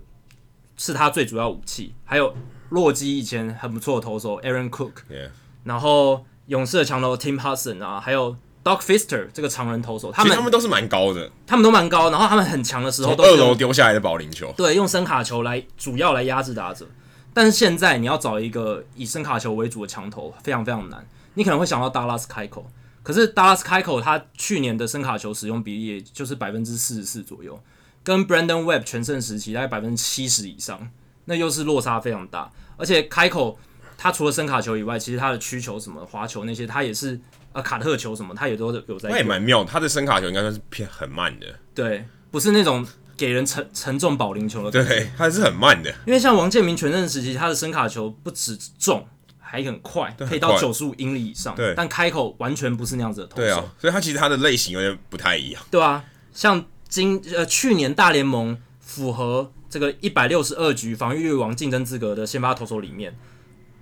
[0.75, 1.95] 是他最主要武器。
[2.03, 2.35] 还有
[2.71, 5.29] 洛基以前很不错的投手 Aaron Cook，Yeah.
[5.63, 8.35] 然后勇士的强投 Tim Hudson 啊，还有。
[8.67, 16.85] Doc Fister 这个常人投手，他们他们都是蛮高的，他们都蛮高，然后他们很强的时候，从二楼丢下来的保龄球，对，用声卡球来主要来压制打者。
[17.33, 21.07] 但是现在你要找一个以声卡球为主的强投，非常非常难。
[21.35, 22.65] 你可能会想到 Dallas Keuchel，
[23.03, 27.57] 可是 Dallas Keuchel 他去年的声卡球使用比例也就是百分之四十四左右，
[28.03, 30.89] 跟 Brandon Webb 全盛时期大概百分之七十以上，
[31.23, 32.51] 那又是落差非常大。
[32.75, 33.55] 而且 Keuchel
[33.97, 37.17] 他除了声卡球以外，其实他的曲球什么滑球那些，他也是。
[37.57, 39.09] 呃，卡特球什么，他也都有在。
[39.09, 41.47] 那也蛮妙，他的声卡球应该算是偏很慢的。
[41.73, 42.85] 对，不是那种
[43.17, 44.83] 给人沉沉重保龄球的。
[44.85, 45.89] 对，他是很慢的。
[46.05, 49.07] 因为像王建民全盛时期，他的声卡球不止重，
[49.39, 51.55] 还很快，可以到九十五英里以上。
[51.55, 53.41] 对，但开口完全不是那样子的投手。
[53.41, 55.63] 对啊，所以他其实他的类型有点不太一样。
[55.71, 63.17] 对啊，像今呃去年大联盟符合这个一百六十二局防御率王竞争资格的先发投手里面，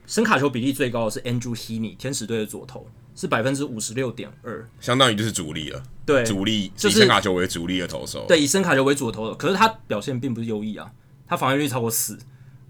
[0.07, 2.87] 声卡球比例最高的是 Andrew Heaney，天使队的左投。
[3.15, 5.81] 是百分之五十六点二，相当于就是主力了。
[6.05, 8.25] 对，主力就是以声卡球为主力的投手。
[8.27, 10.91] 对，以声卡球为主的投手，可是他表现并不是优异啊，
[11.25, 12.19] 他防御率超过四，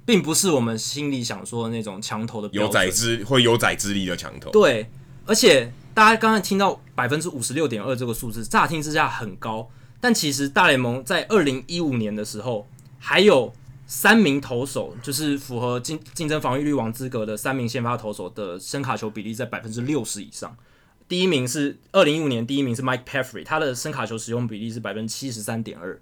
[0.05, 4.51] 并不是我们心里想说的那种强投的有宰之会有宰之力的强投。
[4.51, 4.89] 对，
[5.26, 9.69] 而且大家刚才听到百分之五十六点二这个数字，乍听之下很高，
[9.99, 12.67] 但其实大联盟在二零一五年的时候
[12.99, 13.53] 还有。
[13.88, 20.56] 三名投手就是符合竞竞争防御率王资格的三名先发投手的声卡球比例在百分之六十以上。
[21.07, 26.02] 第一名是二零一五年，第一名是 Mike Pelfrey，他的声卡球使用比例是百分之七十三点二，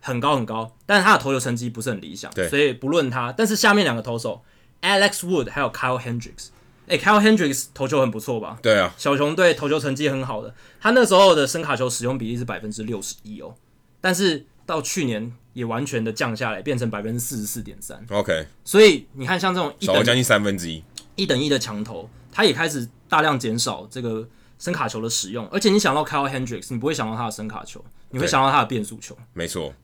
[0.00, 0.76] 很高很高。
[0.84, 3.32] 但是他的投球成绩不是很理想，所以不论他。
[3.32, 4.42] 但是下面两个投手
[4.82, 6.48] Alex Wood 还有 Kyle Hendricks，
[6.86, 8.58] 诶，Kyle Hendricks 投球很不错吧？
[8.60, 13.54] 对啊，小熊队投球成绩很好的，他那时候的声卡球使用比例是百分之六十一哦，
[14.02, 15.32] 但是到去年。
[15.52, 18.04] 也完全的降下来，变成百分之四十四点三。
[18.10, 20.82] OK，所以你看，像这种一等将近三分之一，
[21.16, 25.46] 一等一的墙头，他也开始大量减少这个声卡球的使用。
[25.48, 29.16] 而且你想到 Kyle Hendricks，你不会想到他的声卡球，你会想到他的变速球。
[29.34, 29.74] 没错，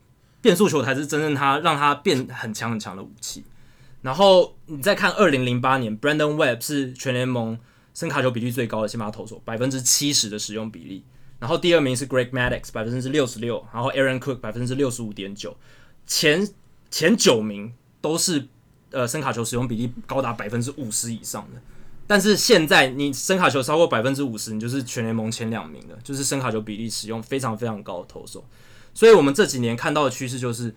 [0.40, 3.44] 变速球才是真正他让他变很强很强的武器。
[4.00, 7.58] 然后你再看二零零八年，Brandon Webb 是全联盟
[7.92, 11.04] 声卡球比例最高的先发投手，百分之七十的使用比例。
[11.38, 13.66] 然后第二名是 Greg Maddux，百分之六十六。
[13.72, 15.56] 然后 Aaron Cook 百分之六十五点九。
[16.06, 16.48] 前
[16.90, 18.48] 前九名都是
[18.90, 21.60] 呃声卡球使用比例高达百分之五十以上的。
[22.06, 28.44] 但是现在你声卡球超过百分之五十，你就是全联盟前两名的，就是声卡球比例使用非常非常高的投手。
[28.94, 30.74] 所以我们这几年看到的趋势就是。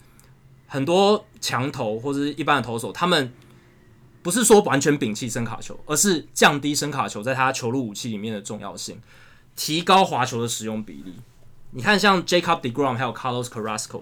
[0.73, 3.33] 很多强投或者是一般的投手，他们
[4.23, 8.97] 不是说完全摒弃声卡球，而是降低声卡球在他球路武器里面的重要性，
[9.55, 11.15] 提高滑球的使用比例。
[11.71, 14.01] 你看，像 Jacob deGrom 还有 Carlos Carrasco，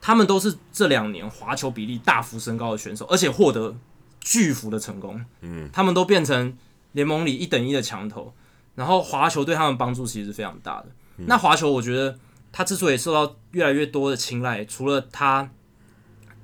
[0.00, 3.76] 他们都是这两年滑球比例大幅升高的选手，而且获得
[4.20, 5.24] 巨幅的成功。
[5.40, 6.56] 嗯，他们都变成
[6.92, 8.32] 联盟里一等一的强头，
[8.74, 10.86] 然后滑球对他们帮助其实是非常大的。
[11.16, 12.18] 嗯、那滑球，我觉得
[12.52, 15.50] 他之所以受到越来越多的青睐，除了他。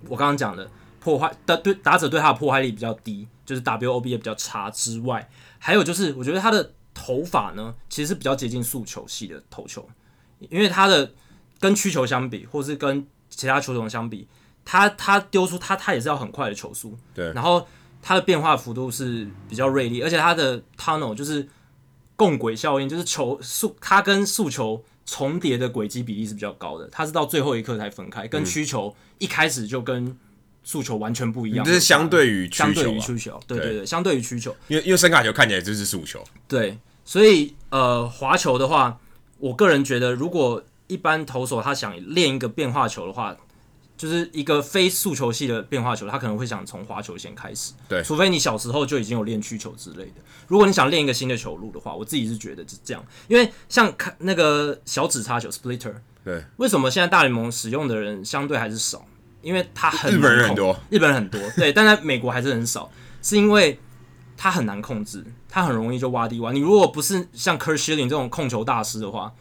[0.08, 0.70] 我刚刚讲的
[1.00, 5.28] 破坏的对打者对他的破坏力比较低，就是 WOB 也比较差之外，
[5.58, 9.86] 还有就是我觉得他的投法呢，其实是比较接近速球系的投球，
[10.48, 11.12] 因为他的
[11.60, 14.26] 跟曲球相比，或是跟其他球种相比，
[14.64, 17.68] 他他丢出他他也是要很快的球速，对，然后
[18.00, 21.46] 他的变化幅度是比较锐利，而且他的 tunnel 就是
[22.16, 24.82] 共轨效应，就是球速他跟速球。
[25.08, 30.18] 重叠的轨迹比例是比较高的，它是到最后一刻才分开，跟曲球一开始就跟
[30.66, 31.64] 速球完全不一样。
[31.64, 36.22] 这是相对于相对于曲球，对对对，对相对于需求，因为因为声卡球看起来就是诉求。
[36.46, 36.76] 对，
[37.06, 38.98] 所以呃，滑球的话，
[39.38, 43.34] 我个人觉得，如果一般投手他想练一个变化球的话。
[43.98, 47.72] 就是一个非速球系的变化球，他可能会想从滑球先开始。
[47.88, 50.16] 对，除非你小时候就已经有练曲球之类的。
[50.48, 53.02] 如果你想练一个新的球路的话，我自己是觉得是这样。
[53.26, 59.02] 因为像看那个小指叉球 （splitter），对，为什么现在大联盟使用的人相对还是少？
[59.46, 62.90] 因为他很日本人很多，日本人很多， 对，但在美国还是很少，
[63.22, 63.78] 是因为
[64.36, 66.52] 他很难控制，他很容易就挖地挖。
[66.52, 69.32] 你如果不是像 Curt Schilling 这种控球大师的话，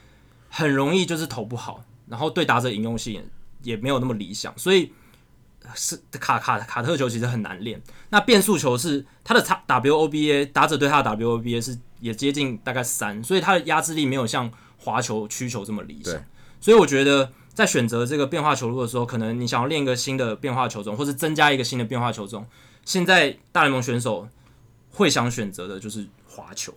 [0.49, 3.23] 很容易就是投不好，然后对打者引用性。
[3.63, 4.93] 也没有那么理想，所以
[5.73, 7.81] 是卡卡卡特球其实很难练。
[8.09, 16.13] 那变速球是他的 WOBA 打者对他的 WOBA 是也接近大概三，所以他的压制力没有像滑球曲球这么理想。
[16.61, 22.45] 所以我觉得在选择这个变化球路的时候，可能你想要练一个新的变化球种，或是增加一个新的变化球种，
[22.83, 24.27] 现在大联盟选手
[24.91, 26.71] 会想选择的就是滑球。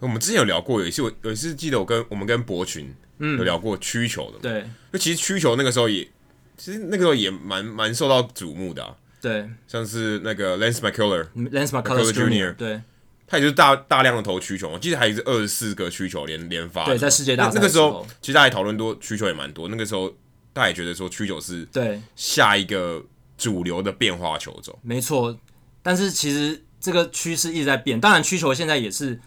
[0.00, 2.94] 我们之前有聊过，有一次我有一次记得我跟我们跟博群。
[3.24, 6.02] 嗯，有聊过曲球的，对，那其实曲球那个时候也，
[6.56, 8.96] 其实那个时候也蛮蛮受到瞩目的啊。
[9.20, 12.80] 对，像是那个 Lance McCullers，Lance McCullers Jr.，对，
[13.26, 16.84] 他也就是大大量的投曲球，我记得还是二十四个曲球连连发。
[16.84, 19.68] 对，在世界大赛那个时候，其实大家讨论多曲球也蛮多。
[19.68, 20.10] 那个时候，
[20.52, 23.02] 大家也觉得说曲球是对下一个
[23.38, 24.78] 主流的变化球种。
[24.82, 25.38] 没错，
[25.82, 28.00] 但是其实这个趋势一直在变。
[28.00, 29.18] 当然，曲球现在也是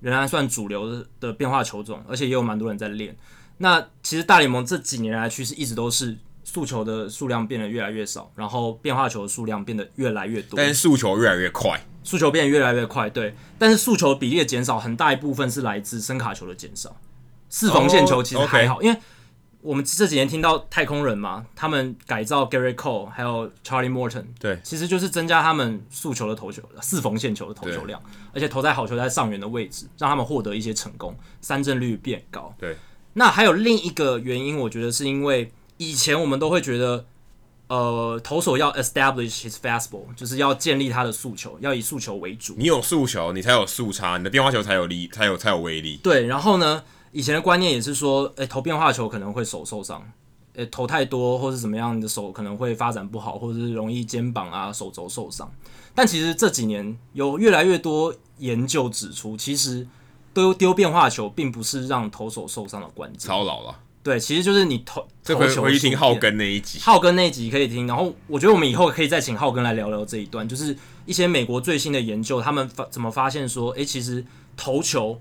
[0.00, 3.16] 仍然算主流的的变化球种，而且也有蛮多人在练。
[3.58, 10.56] 那其实大联盟这几年来趋势一直都是速球的数量变得越来越少，然后变化球的数量变得越来越多。
[10.56, 13.34] 但是速球越来越快，速求变得越来越快，对。
[13.58, 16.96] 但是速球比例的减少很大一部分是来自声卡球的减少，
[17.48, 18.84] 四缝线球其实还好，oh.
[18.84, 18.96] 因为
[19.60, 28.00] 我们这几年听到太空人嘛，他们改造 Gerrit Cole 还有 Charlie Morton，对，其实就是增加他们速球的投球，四缝线球的投球量，
[28.32, 32.76] 而且投在好球在上缘的位置，让他们获得一些成功，三振率变高，对。
[33.14, 37.06] 那还有另一个原因，我觉得是因为以前我们都会觉得，
[37.74, 42.54] 呃，投手要 establish his fastball，就是要建立他的诉求，要以诉求为主。
[42.56, 45.96] 你有诉求，你才有速差，你的变化球才有力，才有才有威力。
[45.96, 50.00] 对，然后呢，以前的观念也是说，诶、欸，投变化球可能会手受伤，
[50.52, 55.52] 诶、欸，投太多或是怎么样，你的手可能会发展不好，或者是容易肩膀啊、手肘受伤。
[55.94, 59.86] 但其实这几年有越来越多研究指出，其实。
[60.34, 63.20] 丢丢变化球并不是让投手受伤的关键。
[63.20, 63.78] 超老了。
[64.04, 67.86] 对，其实就是你投这回回去听浩根那一集，浩根那一集可以听。
[67.86, 70.76] 然后我觉得我们以后可以再请浩根来聊聊这一段，就是
[71.06, 74.22] 一些美国最新的研究，他们发怎么发现说，诶，其实
[74.58, 75.18] 投球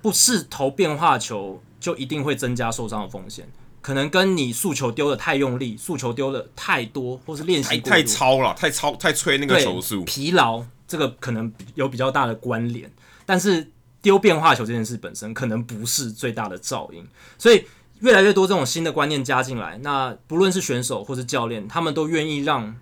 [0.00, 3.50] 不是投变化球就一定会增加受伤的风险，
[3.82, 12.88] 可能跟你速球丢的太用力，速球丢的太多，或是练习太超了，太超太催那个球速，疲劳这个可能有比较大的关联，
[13.26, 13.72] 但是。
[14.02, 17.62] 丢变化球这件事本身可能不是最大的噪音，所以
[18.00, 22.74] 越来越多这种新的观念加进来，那不论是选手或是教练，他们都愿意让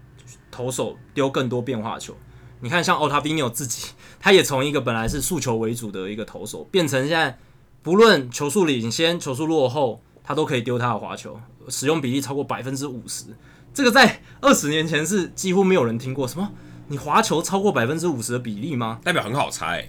[0.51, 2.17] 投手丢更多变化球。
[2.61, 3.89] 你看，像 Ottavino 自己，
[4.19, 7.39] 他也从一个本来是速球为主的一个投手，变成现在
[7.83, 13.27] 不论球速领先、球速落后，他都可以丢他的滑球，使用比例超过百分之五十。
[13.73, 16.27] 这个在二十年前是几乎没有人听过。
[16.27, 16.51] 什么？
[16.89, 18.99] 你滑球超过百分之五十的比例吗？
[19.05, 19.89] 代表很好猜。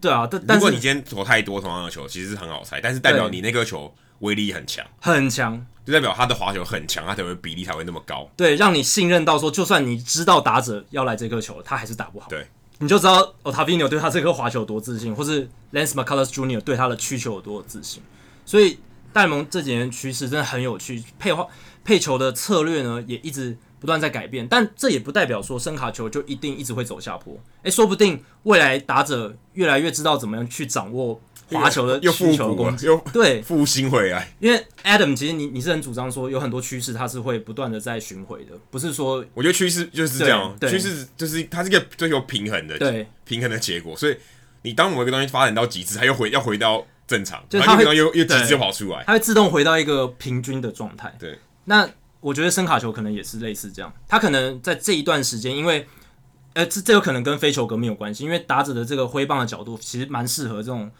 [0.00, 8.28] 对啊，但但是如果你今天投太多同样的球，其实是很好猜，但是代表你那个球威力很强，很强，就代表他的滑球很强，他才会比例才会那么高。
[8.36, 12.28] 对，让你信任到说，就算你知道打者要来这颗球，他还是打不好。
[12.28, 12.46] 对，
[12.78, 16.60] 你就知道 Ottavino 对他这颗滑球有多自信，或是 Lance McCullers Jr.
[16.60, 18.02] 对他的曲球有多自信。
[18.46, 18.78] 所以
[19.12, 21.46] 大联盟这几年趋势真的很有趣，配化
[21.84, 27.36] 配球的策略呢也一直不断在改变，但这也不代表说声卡球就一定一直会走下坡。
[27.62, 31.20] 诶，说不定未来打者越来越知道怎么样去掌握
[31.50, 34.32] 滑球的需求的攻击，又对复兴回来。
[34.40, 43.96] 因为 Adam 其实你你是很主张说有很多趋势它是会不断的在巡回的，不是说我觉得趋势就是这样，趋势就是它是一个追求平衡的，对平衡的结果。
[43.96, 44.16] 所以
[44.62, 51.14] 你当某一个东西发展到极致，它又回要回到正常，就它会又又极致就跑出来，它会自动回到一个平均的状态。
[51.18, 51.88] 对，那。
[52.24, 55.86] 我觉得声卡球可能也是类似这样，它可能在这一段时间，因为，
[56.54, 60.90] 呃，这这有可能跟非球革命有关系，因为打者的这个挥棒的角度其实蛮适合这种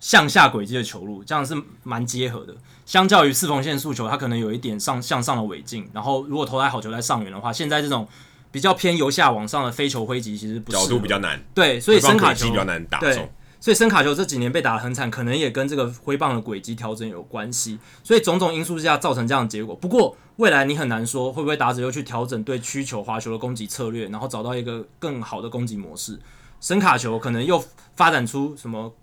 [0.00, 1.54] 向下轨迹的球路，这样是
[1.84, 2.54] 蛮结合的。
[2.84, 8.08] 相较于四缝线速球，它可能有一点上向上的尾劲，然后如果投来好球在上缘的话，现在这种
[8.50, 13.30] 比较偏由下往上的飞球挥击其实不角度比较难，对，所以深卡球比较难打中。
[13.60, 17.78] 所以深卡球这几年被打得很惨，可能也跟这个挥棒的轨迹调整有关系。
[18.02, 19.76] 所以种种因素之下造成这样的结果。
[19.76, 26.18] 不过未来你很难说会不会打者又去调整对曲球滑球的攻击策略，然后找到一个更好的攻击模式。
[26.58, 27.62] 深卡球可能又
[27.96, 28.94] 发展出什么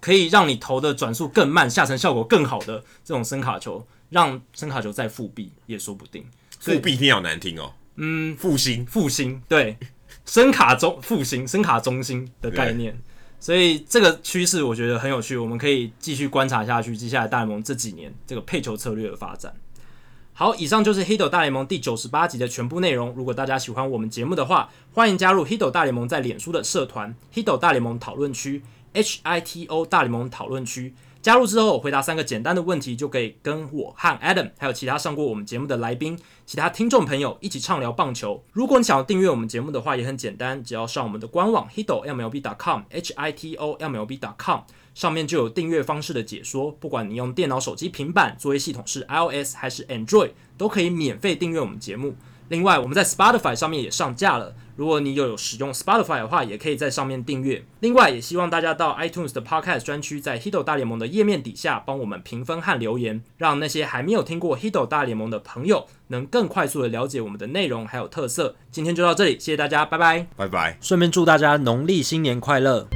[0.00, 6.24] 可以让你投的转速更慢、下沉效果更好的这种声卡球，让声卡球再复辟也说不定。
[6.58, 7.72] 复辟听好难听哦。
[7.96, 9.76] 嗯，复兴复兴对，
[10.24, 12.98] 声卡中复兴声卡中心的概念。
[13.38, 16.96] 所以这个趋势我觉得很有趣，我们可以继续观察下去。
[16.96, 19.54] 接下来大联盟这几年这个配球策略的发展。
[20.32, 23.12] 好，以上就是《Hito 大联盟》第九十八集的全部内容。
[23.14, 28.58] 如果大家喜欢我们节目的话，欢迎加入《Hito 大联盟》在脸书的社团《Hito 大联盟讨论区》
[28.92, 30.94] （H I T O 大联盟讨论区）。
[31.22, 38.42] 加入之后，回答三个简单的问题，就可以跟我和 Adam 还有其他上过我们节目的来宾、其他听众朋友一起畅聊棒球。
[38.54, 44.60] 如果你想要订阅我们节目的话，也很简单，只要上我们的官网 hitomlb.com，h i t o m l b.com，
[44.94, 46.70] 上面就有订阅方式的解说。
[46.72, 52.14] 不管你用电脑、手机、平板，作业系统是 iOS 还是 Android，都可以免费订阅我们节目。
[52.48, 54.54] 另外，我们在 Spotify 上面也上架了。
[54.80, 57.62] 如果你有有使用 Spotify 的话，也可以在上面订阅。
[57.80, 68.56] 另外，也希望大家到 iTunes 的 Podcast 专区，在 Hito 大联盟的页面底下帮我们评分和留言，让那些还没有听过 Hito 大联盟的朋友能更快速的了解我们的内容还有特色。
[68.70, 70.78] 今天就到这里，谢谢大家，拜拜，拜拜。
[70.80, 72.86] 顺便祝大家农历新年快乐。